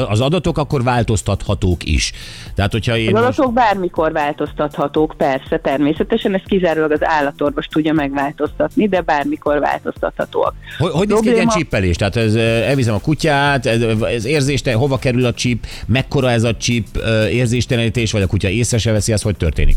az 0.07 0.21
adatok 0.21 0.57
akkor 0.57 0.83
változtathatók 0.83 1.83
is. 1.83 2.11
Tehát, 2.55 2.71
hogyha 2.71 2.97
én 2.97 3.15
Az 3.15 3.23
most... 3.23 3.39
adatok 3.39 3.53
bármikor 3.53 4.11
változtathatók, 4.11 5.13
persze, 5.17 5.59
természetesen, 5.59 6.33
ez 6.33 6.41
kizárólag 6.45 6.91
az 6.91 7.03
állatorvos 7.03 7.65
tudja 7.65 7.93
megváltoztatni, 7.93 8.87
de 8.87 9.01
bármikor 9.01 9.59
változtathatóak. 9.59 10.53
Hogy, 10.77 10.91
hogy 10.91 11.07
néz 11.07 11.19
ki 11.19 11.29
egy 11.29 11.35
ilyen 11.35 11.47
csippelés? 11.47 11.95
Tehát 11.95 12.15
ez, 12.15 12.35
elviszem 12.35 12.93
a 12.93 12.99
kutyát, 12.99 13.65
ez, 13.65 13.81
ez 14.01 14.25
érzéste, 14.25 14.73
hova 14.73 14.97
kerül 14.97 15.25
a 15.25 15.33
csip, 15.33 15.65
mekkora 15.85 16.31
ez 16.31 16.43
a 16.43 16.57
csip, 16.57 16.85
érzéstelenítés, 17.31 18.11
vagy 18.11 18.21
a 18.21 18.27
kutya 18.27 18.47
észre 18.47 18.77
se 18.77 18.91
veszi, 18.91 19.11
ez 19.11 19.21
hogy 19.21 19.37
történik? 19.37 19.75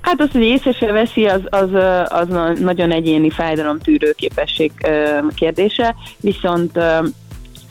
Hát 0.00 0.20
az, 0.20 0.28
hogy 0.32 0.42
észre 0.42 0.72
se 0.72 0.92
veszi, 0.92 1.24
az, 1.24 1.40
az, 1.50 1.68
az 2.04 2.28
na- 2.28 2.52
nagyon 2.52 2.92
egyéni 2.92 3.30
fájdalomtűrő 3.30 4.12
képesség 4.12 4.72
kérdése, 5.34 5.94
viszont 6.20 6.78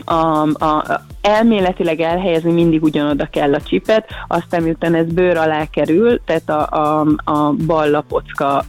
a, 0.06 0.42
a, 0.66 1.02
elméletileg 1.22 2.00
elhelyezni 2.00 2.52
mindig 2.52 2.84
ugyanoda 2.84 3.26
kell 3.26 3.54
a 3.54 3.62
csipet, 3.62 4.10
aztán 4.28 4.64
miután 4.64 4.96
ez 4.96 5.06
bőr 5.06 5.38
alá 5.38 5.66
kerül, 5.66 6.22
tehát 6.26 6.50
a, 6.50 6.68
a, 6.70 7.08
a 7.24 7.54
bal 7.66 7.90
lapocka 7.90 8.66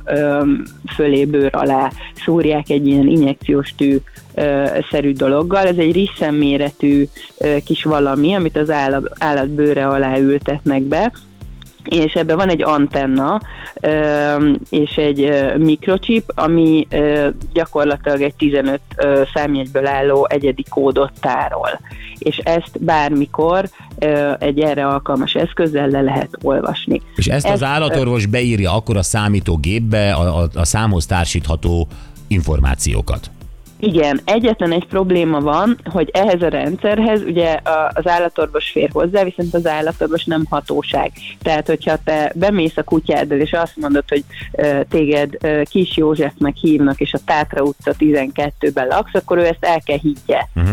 fölé 0.94 1.24
bőr 1.24 1.50
alá 1.54 1.90
szúrják 2.24 2.70
egy 2.70 2.86
ilyen 2.86 3.06
injekciós 3.06 3.74
tű 3.76 3.96
ö, 4.34 4.64
szerű 4.90 5.12
dologgal. 5.12 5.66
Ez 5.66 5.76
egy 5.76 5.92
risszem 5.92 6.34
méretű 6.34 7.04
ö, 7.38 7.56
kis 7.64 7.84
valami, 7.84 8.34
amit 8.34 8.56
az 8.56 8.70
állat, 8.70 9.10
állat 9.18 9.48
bőre 9.48 9.86
alá 9.88 10.18
ültetnek 10.18 10.82
be, 10.82 11.12
és 11.88 12.12
ebben 12.12 12.36
van 12.36 12.48
egy 12.48 12.62
antenna 12.62 13.40
és 14.70 14.96
egy 14.96 15.32
mikrochip, 15.58 16.32
ami 16.34 16.86
gyakorlatilag 17.52 18.20
egy 18.22 18.34
15 18.34 18.80
ö, 18.96 19.22
számjegyből 19.34 19.86
álló 19.86 20.26
egyedi 20.30 20.64
kódot 20.70 21.12
tárol. 21.20 21.80
És 22.18 22.36
ezt 22.36 22.84
bármikor 22.84 23.68
egy 24.38 24.60
erre 24.60 24.86
alkalmas 24.86 25.34
eszközzel 25.34 25.88
le 25.88 26.00
lehet 26.00 26.38
olvasni. 26.42 27.02
És 27.16 27.26
ezt 27.26 27.46
az 27.46 27.52
Ez- 27.52 27.62
állatorvos 27.62 28.26
beírja 28.26 28.74
akkor 28.74 28.96
a 28.96 29.02
számítógépbe 29.02 30.12
a, 30.12 30.42
a, 30.42 30.48
a 30.54 30.64
számhoz 30.64 31.06
társítható 31.06 31.88
információkat. 32.28 33.30
Igen, 33.78 34.20
egyetlen 34.24 34.72
egy 34.72 34.86
probléma 34.86 35.40
van, 35.40 35.78
hogy 35.84 36.10
ehhez 36.12 36.42
a 36.42 36.48
rendszerhez 36.48 37.22
ugye 37.22 37.60
az 37.92 38.06
állatorvos 38.08 38.70
fér 38.70 38.90
hozzá, 38.92 39.24
viszont 39.24 39.54
az 39.54 39.66
állatorvos 39.66 40.24
nem 40.24 40.44
hatóság. 40.50 41.12
Tehát, 41.42 41.66
hogyha 41.66 41.96
te 42.04 42.32
bemész 42.34 42.76
a 42.76 42.82
kutyáddal, 42.82 43.38
és 43.38 43.52
azt 43.52 43.76
mondod, 43.76 44.04
hogy 44.08 44.24
téged 44.88 45.36
Kis 45.70 45.96
Józsefnek 45.96 46.56
hívnak, 46.56 47.00
és 47.00 47.12
a 47.12 47.18
Tátra 47.24 47.62
utca 47.62 47.94
12-ben 47.98 48.86
laksz, 48.86 49.14
akkor 49.14 49.38
ő 49.38 49.44
ezt 49.44 49.64
el 49.64 49.80
kell 49.80 49.98
higgye. 49.98 50.40
Mhm. 50.54 50.72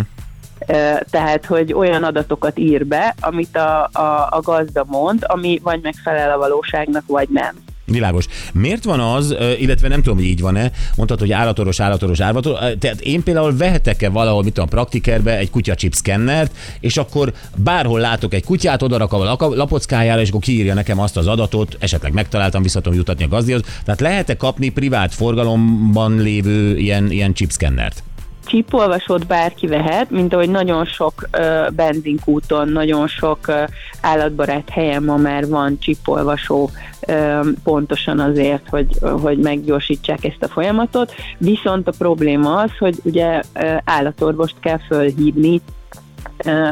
Ö, 0.68 0.94
Tehát, 1.10 1.46
hogy 1.46 1.74
olyan 1.74 2.04
adatokat 2.04 2.60
ír 2.60 2.86
be, 2.86 3.16
amit 3.20 3.58
a, 3.58 3.90
a, 3.92 4.28
a 4.30 4.40
gazda 4.42 4.86
mond, 4.88 5.24
ami 5.28 5.60
vagy 5.64 5.80
megfelel 5.82 6.32
a 6.32 6.38
valóságnak, 6.38 7.04
vagy 7.08 7.30
nem. 7.30 7.56
Világos. 7.86 8.26
Miért 8.54 8.84
van 8.84 9.00
az, 9.00 9.36
illetve 9.60 9.88
nem 9.88 10.02
tudom, 10.02 10.18
hogy 10.18 10.28
így 10.28 10.42
van-e, 10.42 10.72
mondtad, 10.96 11.20
hogy 11.20 11.32
állatorvos, 11.32 11.80
állatorvos, 11.80 12.20
ö, 12.20 12.76
tehát 12.80 13.02
én 13.02 13.24
például 13.24 13.58
vehetek-e 13.58 14.10
valahol, 14.10 14.44
mit 14.44 14.54
tudom, 14.54 14.70
praktikerbe 14.70 15.38
egy 15.38 15.50
kutyachip 15.50 15.94
szkennert, 15.94 16.52
és 16.80 16.98
akkor 16.98 17.34
bárhol 17.56 18.00
látok 18.00 18.34
egy 18.34 18.44
kutyát, 18.44 18.82
oda 18.82 18.98
rakom 18.98 19.22
a 19.22 19.36
lapockájára, 19.40 20.22
és 20.22 20.30
akkor 20.30 20.42
kiírja 20.42 20.74
nekem 20.74 21.00
azt 21.00 21.18
az 21.18 21.28
adatot, 21.28 21.78
esetleg 21.80 22.14
megtaláltam, 22.14 22.62
vissza 22.62 22.82
tudom 22.82 22.98
jutatni 22.98 23.24
a 23.24 23.28
gazdihoz. 23.28 23.62
Tehát 23.86 24.00
lehet-e 24.00 24.38
kapni 24.38 24.70
privát 24.70 25.14
forgalomban 25.14 26.18
lévő 26.18 26.78
ilyen, 26.78 27.12
ilyen 27.12 27.34
chip 27.34 27.52
szkennert? 27.52 28.04
Csípolvasót 28.46 29.28
bárki 29.28 29.68
vehet, 29.68 30.10
mint 30.10 30.34
ahogy 30.34 30.50
nagyon 30.50 30.86
sok 30.86 31.28
ö, 31.32 31.66
benzinkúton, 31.76 32.70
nagyon 32.70 33.08
sok 33.08 33.48
ö, 33.48 33.64
állatbarát 34.02 34.70
helyen 34.70 35.04
ma 35.04 35.16
már 35.18 35.48
van 35.48 35.78
csípolvasó 35.80 36.70
ö, 37.00 37.40
pontosan 37.64 38.20
azért, 38.20 38.70
hogy, 38.70 38.88
hogy 39.22 39.38
meggyorsítsák 39.38 40.24
ezt 40.24 40.44
a 40.44 40.48
folyamatot. 40.48 41.14
Viszont 41.38 41.88
a 41.88 41.94
probléma 41.98 42.56
az, 42.56 42.72
hogy 42.80 43.00
ugye 43.04 43.42
ö, 43.54 43.74
állatorvost 43.84 44.56
kell 44.60 44.80
fölhívni 44.88 45.62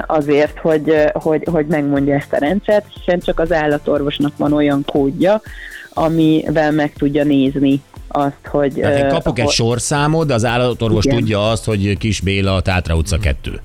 azért, 0.05 0.59
hogy, 0.59 0.93
hogy, 1.13 1.47
hogy 1.51 1.65
megmondja 1.65 2.15
ezt 2.15 2.33
a 2.33 2.37
rendszert, 2.37 2.85
hiszen 2.93 3.19
csak 3.19 3.39
az 3.39 3.51
állatorvosnak 3.51 4.37
van 4.37 4.53
olyan 4.53 4.83
kódja, 4.85 5.41
amivel 5.93 6.71
meg 6.71 6.93
tudja 6.93 7.23
nézni 7.23 7.81
azt, 8.09 8.33
hogy... 8.45 8.73
Tehát 8.73 8.97
én 8.97 9.09
kapok 9.09 9.39
egy 9.39 9.45
hogy- 9.45 9.53
sorszámot, 9.53 10.27
de 10.27 10.33
az 10.33 10.45
állatorvos 10.45 11.05
Igen. 11.05 11.17
tudja 11.17 11.49
azt, 11.49 11.65
hogy 11.65 11.97
Kis 11.97 12.21
Béla, 12.21 12.55
a 12.55 12.61
Tátra 12.61 12.95
utca 12.95 13.17
2. 13.17 13.61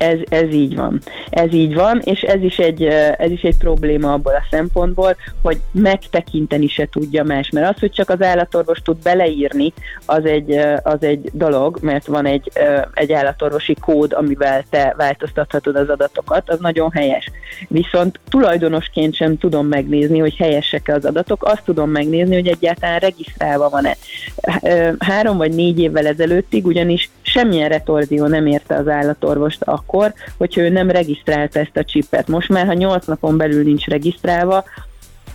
Ez, 0.00 0.18
ez 0.28 0.52
így 0.52 0.76
van. 0.76 1.00
Ez 1.30 1.52
így 1.52 1.74
van, 1.74 2.00
és 2.04 2.20
ez 2.20 2.42
is, 2.42 2.58
egy, 2.58 2.84
ez 3.18 3.30
is 3.30 3.42
egy 3.42 3.56
probléma 3.56 4.12
abból 4.12 4.34
a 4.34 4.46
szempontból, 4.50 5.16
hogy 5.42 5.60
megtekinteni 5.72 6.68
se 6.68 6.88
tudja 6.90 7.24
más. 7.24 7.50
Mert 7.50 7.74
az, 7.74 7.80
hogy 7.80 7.90
csak 7.90 8.10
az 8.10 8.22
állatorvos 8.22 8.78
tud 8.78 9.02
beleírni, 9.02 9.72
az 10.06 10.24
egy, 10.24 10.50
az 10.82 11.02
egy 11.02 11.30
dolog, 11.32 11.78
mert 11.80 12.06
van 12.06 12.26
egy, 12.26 12.50
egy 12.94 13.12
állatorvosi 13.12 13.76
kód, 13.80 14.12
amivel 14.12 14.64
te 14.70 14.94
változtathatod 14.96 15.76
az 15.76 15.88
adatokat, 15.88 16.50
az 16.50 16.58
nagyon 16.60 16.90
helyes. 16.90 17.30
Viszont 17.68 18.20
tulajdonosként 18.28 19.14
sem 19.14 19.38
tudom 19.38 19.66
megnézni, 19.66 20.18
hogy 20.18 20.36
helyesek-e 20.36 20.94
az 20.94 21.04
adatok, 21.04 21.44
azt 21.44 21.64
tudom 21.64 21.90
megnézni, 21.90 22.34
hogy 22.34 22.48
egyáltalán 22.48 22.98
regisztrálva 22.98 23.68
van-e. 23.68 23.96
Három 24.98 25.36
vagy 25.36 25.54
négy 25.54 25.78
évvel 25.78 26.06
ezelőttig 26.06 26.66
ugyanis 26.66 27.10
semmilyen 27.30 27.68
retorzió 27.68 28.26
nem 28.26 28.46
érte 28.46 28.74
az 28.74 28.88
állatorvost 28.88 29.62
akkor, 29.62 30.12
hogyha 30.36 30.60
ő 30.60 30.68
nem 30.68 30.90
regisztrálta 30.90 31.58
ezt 31.58 31.76
a 31.76 31.84
csipet. 31.84 32.28
Most 32.28 32.48
már, 32.48 32.66
ha 32.66 32.72
8 32.72 33.06
napon 33.06 33.36
belül 33.36 33.62
nincs 33.62 33.86
regisztrálva, 33.86 34.64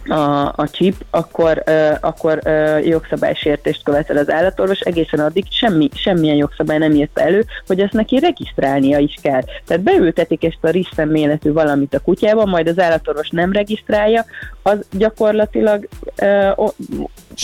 a, 0.10 0.54
a 0.56 0.68
chip, 0.72 0.96
akkor, 1.10 1.64
uh, 1.68 1.98
akkor 2.00 2.40
uh, 2.46 2.88
jogszabálysértést 2.88 3.84
követel 3.84 4.18
az 4.18 4.32
állatorvos, 4.32 4.80
egészen 4.80 5.20
addig 5.20 5.46
semmi, 5.50 5.90
semmilyen 5.94 6.36
jogszabály 6.36 6.78
nem 6.78 6.92
írta 6.92 7.22
elő, 7.22 7.46
hogy 7.68 7.80
ezt 7.80 7.94
neki 7.94 8.20
regisztrálnia 8.20 8.98
is 8.98 9.16
kell. 9.22 9.42
Tehát 9.66 9.84
beültetik 9.84 10.44
ezt 10.44 10.58
a 10.62 10.70
riszem 10.70 11.10
méretű 11.10 11.52
valamit 11.52 11.94
a 11.94 12.00
kutyába, 12.00 12.46
majd 12.46 12.68
az 12.68 12.80
állatorvos 12.80 13.30
nem 13.30 13.52
regisztrálja, 13.52 14.26
az 14.62 14.86
gyakorlatilag 14.92 15.88
uh, 16.22 16.72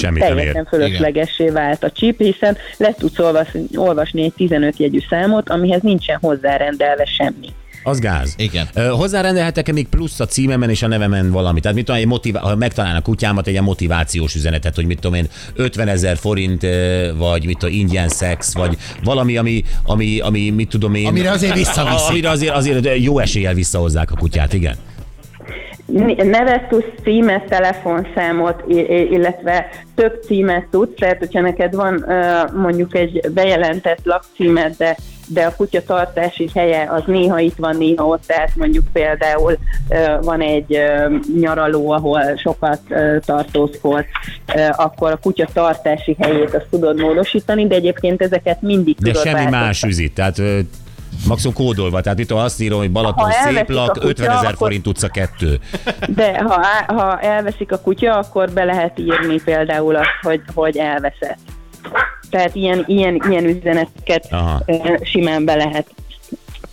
nem 0.02 0.16
ér. 0.16 0.22
teljesen 0.22 0.66
fölöslegessé 0.66 1.50
vált 1.50 1.84
a 1.84 1.92
chip, 1.92 2.18
hiszen 2.18 2.58
le 2.78 2.94
tudsz 2.94 3.20
olvasni, 3.20 3.66
olvasni 3.76 4.24
egy 4.24 4.34
15 4.34 4.78
jegyű 4.78 5.00
számot, 5.10 5.50
amihez 5.50 5.82
nincsen 5.82 6.18
hozzárendelve 6.22 7.06
semmi. 7.06 7.48
Az 7.84 8.00
gáz. 8.00 8.34
Igen. 8.38 8.68
Ö, 8.74 8.88
Hozzárendelhetek-e 8.88 9.72
még 9.72 9.88
plusz 9.88 10.20
a 10.20 10.26
címemen 10.26 10.70
és 10.70 10.84
a 10.84 10.88
nevemen 10.88 11.32
valami? 11.32 11.60
Tehát 11.60 11.76
mit 11.78 11.86
tudom, 11.86 12.02
egy 12.02 12.08
motivá- 12.08 12.44
ha 12.44 12.56
megtalálnak 12.56 13.02
a 13.02 13.10
kutyámat, 13.10 13.46
egy 13.46 13.52
ilyen 13.52 13.64
motivációs 13.64 14.36
üzenetet, 14.36 14.76
hogy 14.76 14.86
mit 14.86 15.00
tudom 15.00 15.18
én, 15.18 15.28
50 15.56 15.88
ezer 15.88 16.18
forint, 16.18 16.66
vagy 17.18 17.46
mit 17.46 17.58
tudom, 17.58 17.76
ingyen 17.76 18.10
szex, 18.10 18.54
vagy 18.54 18.78
valami, 19.04 19.38
ami, 19.38 19.64
ami, 19.84 20.20
ami 20.20 20.50
mit 20.50 20.70
tudom 20.70 20.96
én. 20.96 21.08
Amire 21.08 21.32
azért 21.32 21.54
visszaviszik. 21.54 22.10
Amire 22.10 22.30
azért, 22.30 22.54
azért 22.54 22.98
jó 22.98 23.20
eséllyel 23.20 23.54
visszahozzák 23.54 24.12
a 24.12 24.16
kutyát, 24.16 24.54
igen. 24.54 24.76
nevet 26.18 26.68
tudsz, 26.68 26.86
címet, 27.04 27.46
telefonszámot, 27.46 28.64
illetve 29.12 29.70
több 29.96 30.22
címet 30.26 30.68
tudsz, 30.72 31.00
tehát 31.00 31.18
hogyha 31.18 31.42
neked 31.42 31.76
van 31.76 32.06
mondjuk 32.56 32.96
egy 32.96 33.32
bejelentett 33.34 34.00
lakcímed, 34.04 34.76
de 34.78 34.98
de 35.34 35.46
a 35.46 35.56
kutya 35.56 35.84
tartási 35.84 36.50
helye 36.56 36.90
az 36.92 37.04
néha 37.06 37.40
itt 37.40 37.56
van, 37.58 37.78
néha 37.78 38.06
ott, 38.06 38.24
tehát 38.26 38.56
mondjuk 38.56 38.86
például 38.94 39.58
van 40.22 40.42
egy 40.42 40.78
nyaraló, 41.40 41.92
ahol 41.92 42.22
sokat 42.38 42.82
tartózkodsz, 43.26 44.06
akkor 44.76 45.12
a 45.12 45.18
kutya 45.18 45.48
tartási 45.54 46.16
helyét 46.20 46.56
azt 46.56 46.68
tudod 46.70 47.00
módosítani, 47.00 47.68
de 47.68 47.76
egyébként 47.76 48.22
ezeket 48.22 48.62
mindig 48.62 48.96
De 48.96 49.08
tudod 49.12 49.22
semmi 49.24 49.34
változtatni. 49.34 49.66
más 49.66 49.84
üzít. 49.84 50.14
Tehát 50.14 50.42
maximum 51.28 51.56
kódolva. 51.56 52.02
Tehát 52.02 52.18
mit 52.18 52.28
tudom, 52.28 52.44
azt 52.44 52.62
írom, 52.62 52.80
hogy 52.80 52.92
Balaton 52.92 53.26
Ha 53.26 53.32
szép 53.32 53.70
lak, 53.70 53.92
kutya, 53.92 54.08
50 54.08 54.38
ezer 54.38 54.54
forint 54.56 54.88
utca 54.88 55.08
kettő. 55.08 55.60
De 56.08 56.44
ha, 56.44 56.66
ha 56.94 57.20
elveszik 57.20 57.72
a 57.72 57.78
kutya, 57.78 58.18
akkor 58.18 58.52
be 58.52 58.64
lehet 58.64 59.00
írni 59.00 59.42
például 59.44 59.96
azt, 59.96 60.10
hogy, 60.22 60.42
hogy 60.54 60.78
elveszett. 60.78 61.40
Tehát 62.32 62.56
ilyen, 62.56 62.84
ilyen, 62.88 63.22
ilyen 63.30 63.46
üzeneteket 63.46 64.28
Aha. 64.32 64.64
simán 65.04 65.46
be 65.46 65.56
lehet. 65.56 65.86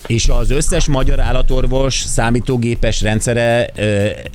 És 0.06 0.28
az 0.28 0.50
összes 0.50 0.86
magyar 0.86 1.20
állatorvos 1.20 1.94
számítógépes 1.94 3.02
rendszere 3.02 3.70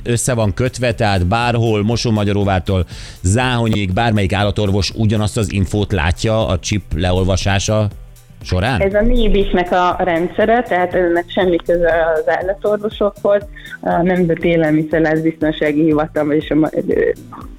össze 0.04 0.34
van 0.34 0.54
kötve, 0.54 0.94
tehát 0.94 1.26
bárhol, 1.26 1.82
Mosonmagyaróvától 1.82 2.86
Záhonyig, 3.22 3.92
bármelyik 3.92 4.32
állatorvos 4.32 4.90
ugyanazt 4.90 5.36
az 5.36 5.52
infót 5.52 5.92
látja 5.92 6.46
a 6.46 6.58
chip 6.58 6.82
leolvasása 6.96 7.88
során? 8.42 8.80
Ez 8.80 8.94
a 8.94 9.00
NIBIS-nek 9.00 9.72
a 9.72 9.96
rendszere, 9.98 10.62
tehát 10.62 10.94
ennek 10.94 11.24
semmi 11.26 11.56
köze 11.56 11.92
az 12.14 12.28
állatorvosokhoz. 12.28 13.42
A 13.80 14.02
Nemzeti 14.02 14.48
Élelmiszerlánc 14.48 15.20
Biztonsági 15.20 15.82
Hivatal, 15.82 16.32
és 16.32 16.50
a, 16.50 16.70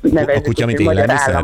nevezzük 0.02 0.46
A 0.46 0.48
kutya, 0.48 0.66
mint 0.66 0.80
élelmiszer? 0.80 1.44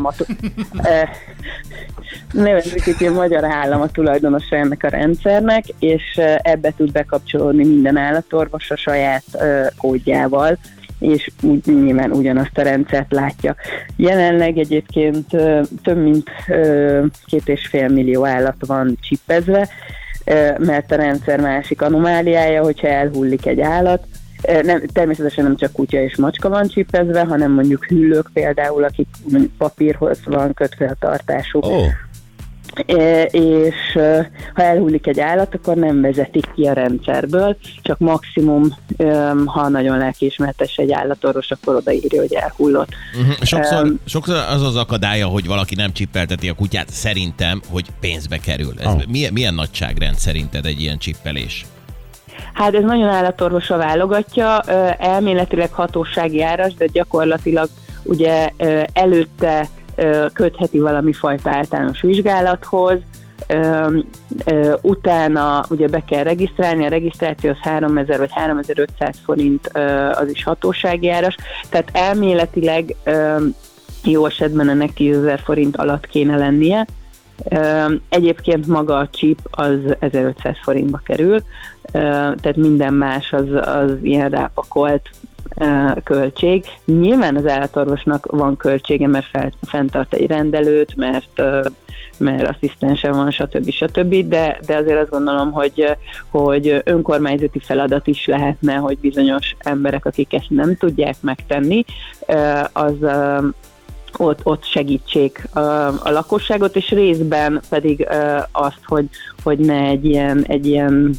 Nevezzük 2.32 2.84
hogy 2.84 3.06
a 3.06 3.12
magyar 3.12 3.44
állam 3.44 3.80
a 3.80 3.88
tulajdonosa 3.88 4.56
ennek 4.56 4.84
a 4.84 4.88
rendszernek, 4.88 5.64
és 5.78 6.20
ebbe 6.42 6.72
tud 6.76 6.92
bekapcsolódni 6.92 7.64
minden 7.64 7.96
állatorvos 7.96 8.70
a 8.70 8.76
saját 8.76 9.24
kódjával 9.76 10.58
és 11.02 11.30
úgy, 11.42 11.64
nyilván 11.64 12.10
ugyanazt 12.10 12.58
a 12.58 12.62
rendszert 12.62 13.12
látja. 13.12 13.54
Jelenleg 13.96 14.58
egyébként 14.58 15.26
több 15.82 16.02
mint 16.02 16.30
két 17.24 17.48
és 17.48 17.66
fél 17.66 17.88
millió 17.88 18.26
állat 18.26 18.66
van 18.66 18.98
csippezve, 19.00 19.68
mert 20.58 20.92
a 20.92 20.96
rendszer 20.96 21.40
másik 21.40 21.82
anomáliája, 21.82 22.62
hogyha 22.62 22.88
elhullik 22.88 23.46
egy 23.46 23.60
állat, 23.60 24.06
Nem, 24.62 24.82
természetesen 24.92 25.44
nem 25.44 25.56
csak 25.56 25.72
kutya 25.72 26.02
és 26.02 26.16
macska 26.16 26.48
van 26.48 26.68
csipezve, 26.68 27.24
hanem 27.24 27.52
mondjuk 27.52 27.84
hüllők 27.84 28.30
például, 28.32 28.84
akik 28.84 29.08
papírhoz 29.58 30.18
van 30.24 30.54
kötve 30.54 30.86
a 30.86 30.96
tartásuk. 30.98 31.64
E, 31.64 32.10
és 33.30 33.94
e, 33.94 34.30
ha 34.54 34.62
elhullik 34.62 35.06
egy 35.06 35.20
állat, 35.20 35.54
akkor 35.54 35.76
nem 35.76 36.00
vezetik 36.00 36.46
ki 36.54 36.66
a 36.66 36.72
rendszerből, 36.72 37.56
csak 37.82 37.98
maximum, 37.98 38.76
e, 38.96 39.32
ha 39.46 39.68
nagyon 39.68 39.98
lelkiismertes 39.98 40.76
egy 40.76 40.92
állatorvos, 40.92 41.50
akkor 41.50 41.74
odaírja, 41.74 42.20
hogy 42.20 42.32
elhullott. 42.34 42.88
Uh-huh. 43.20 43.34
Sokszor, 43.42 43.84
Em. 43.84 44.00
sokszor 44.04 44.36
az 44.36 44.62
az 44.62 44.76
akadálya, 44.76 45.26
hogy 45.26 45.46
valaki 45.46 45.74
nem 45.74 45.92
csippelteti 45.92 46.48
a 46.48 46.54
kutyát, 46.54 46.90
szerintem, 46.90 47.60
hogy 47.70 47.86
pénzbe 48.00 48.38
kerül. 48.38 48.74
Ez 48.78 48.86
Ah. 48.86 49.06
milyen, 49.08 49.32
milyen 49.32 49.54
nagyságrend 49.54 50.16
szerinted 50.16 50.66
egy 50.66 50.80
ilyen 50.80 50.98
csippelés? 50.98 51.64
Hát 52.52 52.74
ez 52.74 52.82
nagyon 52.84 53.08
állatorvosa 53.08 53.76
válogatja, 53.76 54.60
elméletileg 54.98 55.72
hatósági 55.72 56.42
áras, 56.42 56.74
de 56.74 56.86
gyakorlatilag 56.86 57.68
ugye 58.02 58.50
előtte 58.92 59.68
kötheti 60.32 60.78
valami 60.78 61.12
fajta 61.12 61.50
általános 61.50 62.00
vizsgálathoz, 62.00 62.98
utána 64.80 65.64
ugye 65.68 65.88
be 65.88 66.04
kell 66.04 66.22
regisztrálni, 66.22 66.84
a 66.84 66.88
regisztráció 66.88 67.50
az 67.50 67.58
3000 67.60 68.18
vagy 68.18 68.32
3500 68.32 69.16
forint 69.24 69.68
az 70.14 70.28
is 70.30 70.44
hatósági 70.44 71.10
áras, 71.10 71.36
tehát 71.68 71.90
elméletileg 71.92 72.94
jó 74.04 74.26
esetben 74.26 74.68
ennek 74.68 74.92
10 74.92 75.16
000 75.16 75.36
forint 75.36 75.76
alatt 75.76 76.06
kéne 76.06 76.36
lennie. 76.36 76.86
Egyébként 78.08 78.66
maga 78.66 78.96
a 78.96 79.08
chip 79.08 79.38
az 79.50 79.78
1500 79.98 80.56
forintba 80.62 81.00
kerül, 81.04 81.42
tehát 81.92 82.56
minden 82.56 82.94
más 82.94 83.32
az, 83.32 83.46
az 83.64 83.92
ilyen 84.02 84.30
rápakolt 84.30 85.10
költség. 86.04 86.64
Nyilván 86.84 87.36
az 87.36 87.46
állatorvosnak 87.46 88.26
van 88.26 88.56
költsége, 88.56 89.06
mert 89.06 89.26
fel, 89.26 89.52
fenntart 89.62 90.14
egy 90.14 90.26
rendelőt, 90.26 90.96
mert 90.96 91.42
mert 92.18 92.48
asszisztense 92.48 93.12
van, 93.12 93.30
stb. 93.30 93.70
stb. 93.70 94.28
De, 94.28 94.58
de 94.66 94.76
azért 94.76 95.00
azt 95.00 95.10
gondolom, 95.10 95.52
hogy, 95.52 95.96
hogy 96.30 96.80
önkormányzati 96.84 97.58
feladat 97.58 98.06
is 98.06 98.26
lehetne, 98.26 98.74
hogy 98.74 98.98
bizonyos 98.98 99.56
emberek, 99.58 100.04
akik 100.04 100.32
ezt 100.32 100.50
nem 100.50 100.76
tudják 100.76 101.16
megtenni, 101.20 101.84
az 102.72 102.94
ott, 104.16 104.40
ott 104.42 104.64
segítsék 104.64 105.48
a, 105.54 105.60
a 105.86 106.10
lakosságot, 106.10 106.76
és 106.76 106.88
részben 106.88 107.60
pedig 107.68 108.06
azt, 108.52 108.80
hogy, 108.84 109.08
hogy 109.42 109.58
ne 109.58 109.80
egy 109.80 110.04
ilyen, 110.04 110.44
egy 110.46 110.66
ilyen 110.66 111.14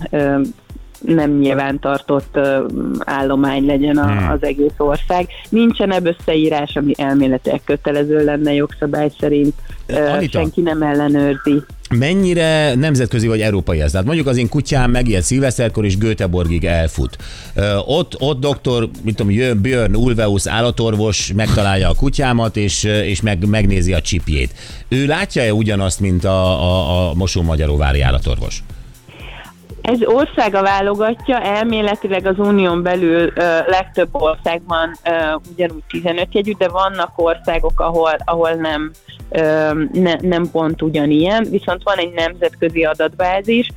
nem 1.05 1.37
nyilvántartott 1.37 2.39
állomány 2.99 3.65
legyen 3.65 3.97
a, 3.97 4.11
Hmm. 4.13 4.31
az 4.31 4.43
egész 4.43 4.73
ország. 4.77 5.27
Nincsen 5.49 5.91
ebből 5.93 6.15
összeírás, 6.19 6.75
ami 6.75 6.93
elméletileg 6.97 7.61
kötelező 7.65 8.23
lenne 8.23 8.53
jogszabály 8.53 9.11
szerint, 9.19 9.53
Anita? 9.87 10.37
senki 10.39 10.61
nem 10.61 10.81
ellenőrzi. 10.81 11.61
mennyire 11.89 12.75
nemzetközi 12.75 13.27
vagy 13.27 13.41
európai 13.41 13.81
ez? 13.81 13.91
Tehát 13.91 14.05
mondjuk 14.05 14.27
az 14.27 14.37
én 14.37 14.49
kutyám 14.49 14.91
megijed 14.91 15.21
szilveszterkor 15.21 15.85
és 15.85 15.97
Göteborgig 15.97 16.65
elfut. 16.65 17.17
Ott, 17.85 18.15
ott 18.19 18.39
doktor, 18.39 18.89
mit 19.03 19.15
tudom, 19.15 19.31
jön 19.31 19.61
Björn 19.61 19.95
Ulveus 19.95 20.47
állatorvos, 20.47 21.33
megtalálja 21.35 21.89
a 21.89 21.93
kutyámat, 21.93 22.57
és, 22.57 22.83
és 22.83 23.21
meg, 23.21 23.47
megnézi 23.47 23.93
a 23.93 24.01
csipjét. 24.01 24.53
Ő 24.87 25.05
látja-e 25.05 25.53
ugyanazt, 25.53 25.99
mint 25.99 26.23
a, 26.23 26.61
a, 26.63 27.09
a 27.09 27.13
Mosó-Magyaróvári 27.13 28.01
állatorvos? 28.01 28.63
Ez 29.83 29.99
országa 30.03 30.61
válogatja, 30.61 31.41
elméletileg 31.41 32.25
az 32.25 32.39
unión 32.39 32.83
belül 32.83 33.31
ö, 33.35 33.41
legtöbb 33.65 34.09
országban 34.11 34.91
ö, 35.05 35.35
ugyanúgy 35.51 35.83
15 35.89 36.27
jegyű, 36.31 36.51
de 36.57 36.67
vannak 36.69 37.11
országok, 37.15 37.79
ahol, 37.79 38.15
ahol 38.25 38.51
nem, 38.51 38.91
ö, 39.29 39.71
ne, 39.93 40.13
nem 40.21 40.51
pont 40.51 40.81
ugyanilyen, 40.81 41.43
viszont 41.49 41.83
van 41.83 41.97
egy 41.97 42.13
nemzetközi 42.13 42.83
adatbázis, 42.83 43.69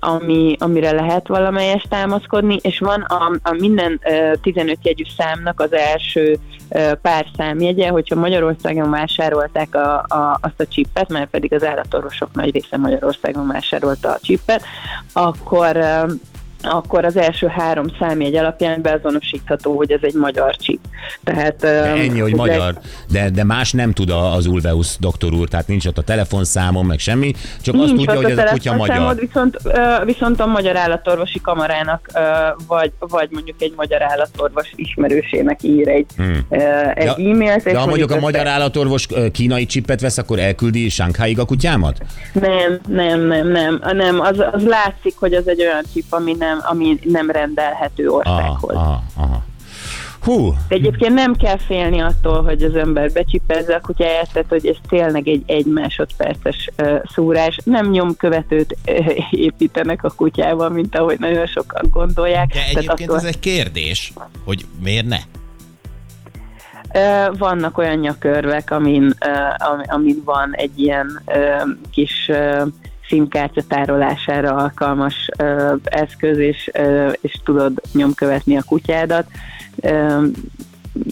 ami, 0.00 0.56
amire 0.58 0.92
lehet 0.92 1.28
valamelyest 1.28 1.88
támaszkodni, 1.88 2.58
és 2.62 2.78
van 2.78 3.00
a, 3.00 3.32
a 3.42 3.52
minden 3.52 4.00
ö, 4.04 4.32
15 4.42 4.78
jegyű 4.82 5.02
számnak 5.16 5.60
az 5.60 5.72
első 5.72 6.38
pár 7.02 7.26
számjegye, 7.36 7.88
hogyha 7.88 8.14
Magyarországon 8.14 8.90
vásárolták 8.90 9.74
a, 9.74 9.94
a, 9.94 10.38
azt 10.40 10.60
a 10.60 10.66
csippet, 10.66 11.08
mert 11.08 11.30
pedig 11.30 11.52
az 11.52 11.64
állatorvosok 11.64 12.28
nagy 12.32 12.52
része 12.52 12.76
Magyarországon 12.76 13.46
vásárolta 13.46 14.08
a 14.08 14.18
csippet, 14.22 14.62
akkor 15.12 15.78
akkor 16.62 17.04
az 17.04 17.16
első 17.16 17.46
három 17.46 17.86
számjegy 17.98 18.36
alapján 18.36 18.82
beazonosítható, 18.82 19.76
hogy 19.76 19.92
ez 19.92 20.00
egy 20.02 20.14
magyar 20.14 20.56
csip. 20.56 20.80
Tehát, 21.24 21.56
De 21.56 21.84
ennyi, 21.84 22.20
hogy 22.20 22.34
magyar, 22.34 22.78
de, 23.10 23.30
de 23.30 23.44
más 23.44 23.72
nem 23.72 23.92
tud 23.92 24.10
az 24.10 24.46
Ulveus 24.46 24.96
doktor 24.98 25.32
úr, 25.32 25.48
tehát 25.48 25.66
nincs 25.66 25.86
ott 25.86 25.98
a 25.98 26.02
telefonszámom, 26.02 26.86
meg 26.86 26.98
semmi, 26.98 27.32
csak 27.62 27.74
azt 27.74 27.84
Nincs 27.84 27.98
tudja, 27.98 28.16
ott 28.16 28.22
hogy 28.22 28.32
ez 28.32 28.38
a 28.38 28.50
kutya 28.50 28.74
magyar. 28.74 29.14
Viszont, 29.14 29.58
viszont 30.04 30.40
a 30.40 30.46
Magyar 30.46 30.76
Állatorvosi 30.76 31.40
Kamarának, 31.40 32.10
vagy, 32.66 32.92
vagy 32.98 33.28
mondjuk 33.30 33.62
egy 33.62 33.72
magyar 33.76 34.02
állatorvos 34.02 34.72
ismerősének 34.74 35.62
ír 35.62 35.88
egy, 35.88 36.06
Hmm. 36.16 36.46
egy 36.94 37.04
Ja, 37.04 37.12
e-mailt. 37.12 37.62
De 37.62 37.78
ha 37.78 37.86
mondjuk 37.86 38.10
a 38.10 38.18
magyar 38.18 38.46
állatorvos 38.46 39.06
kínai 39.32 39.66
csippet 39.66 40.00
vesz, 40.00 40.18
akkor 40.18 40.38
elküldi 40.38 40.88
Sánkháig 40.88 41.38
a 41.38 41.44
kutyámat? 41.44 41.98
Nem, 42.32 42.78
nem, 42.88 43.20
nem, 43.20 43.48
nem, 43.48 43.80
nem. 43.92 44.20
Az, 44.20 44.42
az 44.52 44.64
látszik, 44.64 45.14
hogy 45.16 45.34
az 45.34 45.48
egy 45.48 45.60
olyan 45.60 45.82
csip, 45.92 46.04
ami 46.08 46.34
nem, 46.38 46.47
ami 46.56 46.98
nem 47.02 47.30
rendelhető 47.30 48.06
Aha, 48.08 48.16
országhoz. 48.16 48.74
aha, 48.76 49.02
aha. 49.16 49.42
Hú, 50.22 50.50
De 50.68 50.74
egyébként 50.74 51.14
nem 51.14 51.34
kell 51.34 51.58
félni 51.58 52.00
attól, 52.00 52.42
hogy 52.42 52.62
az 52.62 52.74
ember 52.76 53.12
becsipezze 53.12 53.74
a 53.74 53.80
kutyáját, 53.80 54.32
tehát 54.32 54.48
hogy 54.48 54.66
ez 54.66 54.76
tényleg 54.88 55.28
egy 55.28 55.42
egy 55.46 55.66
másodperces 55.66 56.70
uh, 56.78 57.02
szúrás. 57.12 57.58
Nem 57.64 57.90
nyomkövetőt 57.90 58.76
uh, 58.86 59.12
építenek 59.30 60.04
a 60.04 60.10
kutyával, 60.16 60.68
mint 60.68 60.96
ahogy 60.96 61.18
nagyon 61.18 61.46
sokan 61.46 61.88
gondolják. 61.92 62.46
De 62.46 62.52
Tehát 62.54 62.68
egyébként 62.76 63.00
attól- 63.10 63.16
ez 63.16 63.24
egy 63.24 63.38
kérdés, 63.38 64.12
hogy 64.44 64.66
miért 64.82 65.06
ne? 65.06 65.18
Vannak 67.38 67.78
olyan 67.78 67.96
nyakörvek, 67.98 68.70
amin, 68.70 69.14
amin 69.86 70.22
van 70.24 70.50
egy 70.54 70.80
ilyen 70.80 71.22
kis 71.90 72.30
SIM-kártya 73.08 73.62
tárolására 73.68 74.54
alkalmas 74.54 75.28
ö, 75.38 75.74
eszköz, 75.84 76.38
és, 76.38 76.70
ö, 76.72 77.10
és 77.20 77.40
tudod 77.44 77.72
nyomkövetni 77.92 78.56
a 78.56 78.62
kutyádat. 78.62 79.26
Ö, 79.80 80.26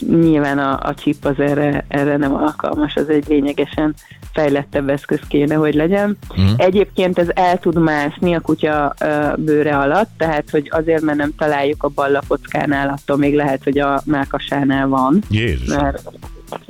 Nyilván 0.09 0.59
a, 0.59 0.78
a 0.82 0.94
chip 0.94 1.24
az 1.24 1.38
erre, 1.38 1.85
erre 1.88 2.16
nem 2.16 2.35
alkalmas, 2.35 2.94
az 2.94 3.09
egy 3.09 3.24
lényegesen 3.28 3.94
fejlettebb 4.32 4.88
eszköz 4.88 5.20
kéne, 5.28 5.54
hogy 5.54 5.74
legyen. 5.74 6.18
Mhm. 6.37 6.46
Egyébként 6.56 7.18
ez 7.18 7.28
el 7.35 7.59
tud 7.59 7.78
mászni 7.78 8.35
a 8.35 8.40
kutya 8.40 8.94
ö, 9.00 9.32
bőre 9.37 9.78
alatt, 9.78 10.11
tehát 10.16 10.50
hogy 10.50 10.68
azért, 10.70 11.02
mert 11.02 11.18
nem 11.18 11.35
találjuk 11.38 11.82
a 11.82 11.88
ballakockánál, 11.88 12.88
attól 12.88 13.16
még 13.16 13.35
lehet, 13.35 13.64
hogy 13.64 13.78
a 13.78 14.02
mákasánál 14.04 14.88
van. 14.88 15.22
Jézus. 15.30 15.76
Mert 15.76 16.02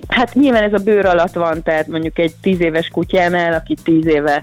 Hát 0.08 0.34
nyilván 0.34 0.62
ez 0.62 0.72
a 0.72 0.78
bőr 0.78 1.06
alatt 1.06 1.32
van, 1.32 1.62
tehát 1.62 1.86
mondjuk 1.86 2.18
egy 2.18 2.34
tíz 2.42 2.60
éves 2.60 2.88
kutyánál, 2.88 3.52
aki 3.52 3.76
tíz 3.84 4.06
éve 4.06 4.42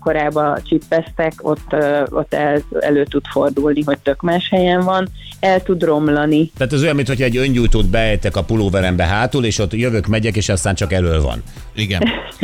korában 0.00 0.62
csippeztek, 0.68 1.32
ott, 1.38 1.74
ott 2.10 2.34
el, 2.34 2.62
elő 2.80 3.04
tud 3.04 3.24
fordulni, 3.32 3.82
hogy 3.82 3.98
tök 3.98 4.20
más 4.20 4.48
helyen 4.50 4.80
van, 4.80 5.08
el 5.40 5.62
tud 5.62 5.82
romlani. 5.82 6.50
Tehát 6.56 6.72
ez 6.72 6.82
olyan, 6.82 6.96
mintha 6.96 7.24
egy 7.24 7.36
öngyújtót 7.36 7.86
beejtek 7.86 8.36
a 8.36 8.44
pulóverembe 8.44 9.04
hátul, 9.04 9.44
és 9.44 9.58
ott 9.58 9.72
jövök, 9.72 10.06
megyek, 10.06 10.36
és 10.36 10.48
aztán 10.48 10.74
csak 10.74 10.92
elől 10.92 11.22
van. 11.22 11.42
Igen. 11.74 12.02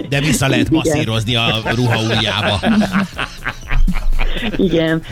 De 0.09 0.21
vissza 0.21 0.49
lehet 0.49 0.71
masszírozni 0.71 1.37
a 1.37 1.63
ruha 1.75 2.03
ujjába. 2.03 2.61
Igen, 4.57 5.03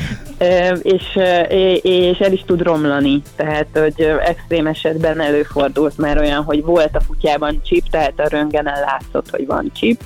és, 0.83 1.19
és 1.83 2.19
el 2.19 2.33
is 2.33 2.43
tud 2.47 2.63
romlani, 2.63 3.23
tehát 3.37 3.67
hogy 3.73 4.01
extrém 4.27 4.67
esetben 4.67 5.21
előfordult 5.21 5.99
már 5.99 6.19
olyan, 6.19 6.43
hogy 6.43 6.65
volt 6.65 6.97
a 6.97 7.01
kutyában 7.07 7.61
chip, 7.65 7.91
tehát 7.91 8.21
a 8.21 8.29
röntgenen 8.29 8.81
látszott, 8.81 9.31
hogy 9.31 9.47
van 9.47 9.71
chip, 9.75 10.01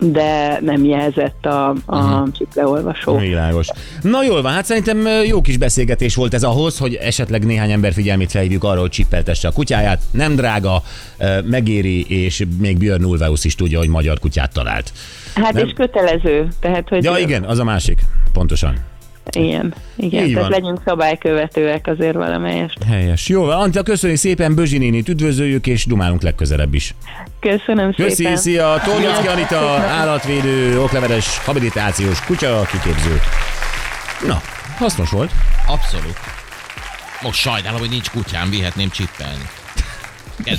de 0.00 0.58
nem 0.60 0.84
jelzett 0.84 1.46
a, 1.46 1.68
a 1.68 1.76
uh-huh. 1.86 2.32
chip 2.32 2.54
leolvasó. 2.54 3.16
Világos. 3.16 3.68
Na 4.02 4.24
jól 4.24 4.42
van, 4.42 4.52
hát 4.52 4.64
szerintem 4.64 5.06
jó 5.24 5.40
kis 5.40 5.56
beszélgetés 5.56 6.14
volt 6.14 6.34
ez 6.34 6.42
ahhoz, 6.42 6.78
hogy 6.78 6.94
esetleg 6.94 7.44
néhány 7.44 7.70
ember 7.70 7.92
figyelmét 7.92 8.30
felhívjuk 8.30 8.64
arra, 8.64 8.80
hogy 8.80 8.90
csippeltesse 8.90 9.48
a 9.48 9.52
kutyáját. 9.52 10.00
Nem 10.10 10.34
drága, 10.34 10.82
megéri, 11.44 12.22
és 12.22 12.44
még 12.58 12.78
Björn 12.78 13.04
Ulvaeus 13.04 13.44
is 13.44 13.54
tudja, 13.54 13.78
hogy 13.78 13.88
magyar 13.88 14.18
kutyát 14.18 14.52
talált. 14.52 14.92
Hát 15.34 15.52
Nem? 15.52 15.66
és 15.66 15.72
kötelező, 15.72 16.48
tehát 16.60 16.88
hogy 16.88 17.04
Ja 17.04 17.18
igen, 17.18 17.44
az 17.44 17.58
a 17.58 17.64
másik. 17.64 18.00
Pontosan. 18.32 18.89
Igen, 19.36 19.74
igen 19.96 20.24
Így 20.26 20.32
tehát 20.34 20.48
van. 20.50 20.60
legyünk 20.60 20.80
szabálykövetőek 20.84 21.86
azért 21.86 22.14
valamelyest. 22.14 22.82
Helyes. 22.88 23.28
Jó, 23.28 23.44
van, 23.44 23.60
Antia, 23.60 23.82
köszönjük 23.82 24.18
szépen, 24.18 24.54
Bözsi 24.54 24.78
nénit 24.78 25.08
üdvözöljük, 25.08 25.66
és 25.66 25.86
dumálunk 25.86 26.22
legközelebb 26.22 26.74
is. 26.74 26.94
Köszönöm 27.40 27.92
Köszi, 27.94 28.14
szépen. 28.14 28.36
szia! 28.36 28.80
Tornyocki 28.84 29.26
Anita, 29.26 29.58
állatvédő, 29.78 30.80
okleveles, 30.80 31.38
habilitációs 31.44 32.24
kutya 32.24 32.66
kiképző. 32.72 33.20
Na, 34.26 34.40
hasznos 34.78 35.10
volt. 35.10 35.30
Abszolút. 35.66 36.16
Most 37.22 37.38
sajnálom, 37.40 37.78
hogy 37.80 37.88
nincs 37.90 38.10
kutyám, 38.10 38.50
vihetném 38.50 38.90
csippelni. 38.90 39.48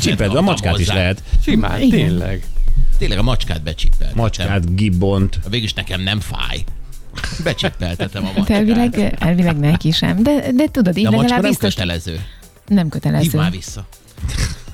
Csiped, 0.01 0.35
a 0.35 0.41
macskát 0.41 0.79
is 0.79 0.87
hozzá. 0.87 0.99
lehet. 0.99 1.23
Simán, 1.43 1.89
tényleg. 1.89 2.43
Tényleg 2.97 3.17
a 3.17 3.23
macskát 3.23 3.63
becsippeltetem. 3.63 4.13
Macskát, 4.15 4.75
gibbont. 4.75 5.39
Végülis 5.49 5.73
nekem 5.73 6.01
nem 6.01 6.19
fáj. 6.19 6.63
Becsippeltetem 7.43 8.23
a 8.25 8.31
macskát. 8.35 8.57
elvileg, 8.57 9.15
elvileg 9.19 9.57
neki 9.59 9.91
sem. 9.91 10.23
De, 10.23 10.51
de 10.55 10.65
tudod, 10.71 10.97
így 10.97 11.03
De 11.03 11.09
legalább 11.09 11.41
nem 11.41 11.49
biztos 11.49 11.73
kötelező. 11.73 12.19
nem 12.67 12.77
Hívd 12.77 12.89
kötelező. 12.91 13.37
már 13.37 13.51
vissza. 13.51 13.85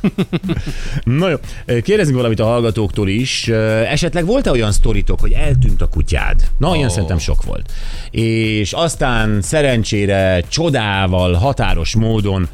Na 1.04 1.30
jó, 1.30 1.36
kérdezünk 1.82 2.16
valamit 2.16 2.40
a 2.40 2.46
hallgatóktól 2.46 3.10
is. 3.10 3.48
Esetleg 3.88 4.26
volt-e 4.26 4.52
olyan 4.52 4.72
sztoritok, 4.72 5.20
hogy 5.20 5.32
eltűnt 5.32 5.82
a 5.82 5.88
kutyád? 5.88 6.48
Na, 6.58 6.70
olyan 6.70 6.90
Ó. 6.90 6.92
szerintem 6.92 7.18
sok 7.18 7.44
volt. 7.44 7.72
És 8.12 8.74
aztán 8.74 9.42
szerencsére, 9.42 10.42
csodával, 10.48 11.34
határos 11.34 11.96
módon 11.96 12.48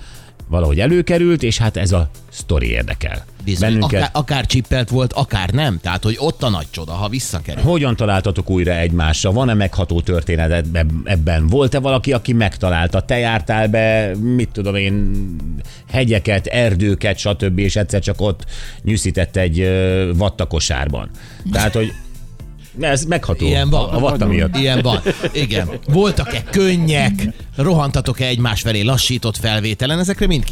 valahogy 0.53 0.79
előkerült, 0.79 1.43
és 1.43 1.57
hát 1.57 1.77
ez 1.77 1.91
a 1.91 2.09
sztori 2.29 2.69
érdekel. 2.69 3.25
Bizony, 3.43 3.69
Bennünket. 3.69 3.99
akár, 3.99 4.09
akár 4.13 4.45
csippelt 4.45 4.89
volt, 4.89 5.13
akár 5.13 5.49
nem. 5.49 5.79
Tehát, 5.81 6.03
hogy 6.03 6.15
ott 6.19 6.43
a 6.43 6.49
nagy 6.49 6.65
csoda, 6.69 6.91
ha 6.91 7.09
visszakerül. 7.09 7.63
Hogyan 7.63 7.95
találtatok 7.95 8.49
újra 8.49 8.71
egymásra? 8.71 9.31
Van-e 9.31 9.53
megható 9.53 10.01
történet 10.01 10.51
eb- 10.51 10.91
ebben? 11.03 11.47
Volt-e 11.47 11.79
valaki, 11.79 12.13
aki 12.13 12.33
megtalálta? 12.33 13.01
Te 13.01 13.17
jártál 13.17 13.67
be, 13.67 14.11
mit 14.15 14.49
tudom 14.49 14.75
én, 14.75 15.11
hegyeket, 15.91 16.45
erdőket, 16.45 17.17
stb. 17.17 17.59
és 17.59 17.75
egyszer 17.75 18.01
csak 18.01 18.21
ott 18.21 18.45
nyűszített 18.83 19.35
egy 19.35 19.69
vattakosárban. 20.17 21.09
Tehát, 21.51 21.73
hogy 21.73 21.91
ez 22.79 23.03
megható. 23.03 23.45
Ilyen 23.45 23.69
van. 23.69 23.89
A, 23.89 23.99
vatta 23.99 24.25
miatt. 24.25 24.57
Ilyen 24.57 24.81
van. 24.81 25.01
Igen. 25.31 25.69
Voltak-e 25.87 26.43
könnyek? 26.43 27.29
Rohantatok-e 27.55 28.25
egymás 28.25 28.61
felé 28.61 28.81
lassított 28.81 29.37
felvételen? 29.37 29.99
Ezekre 29.99 30.27
mind 30.27 30.43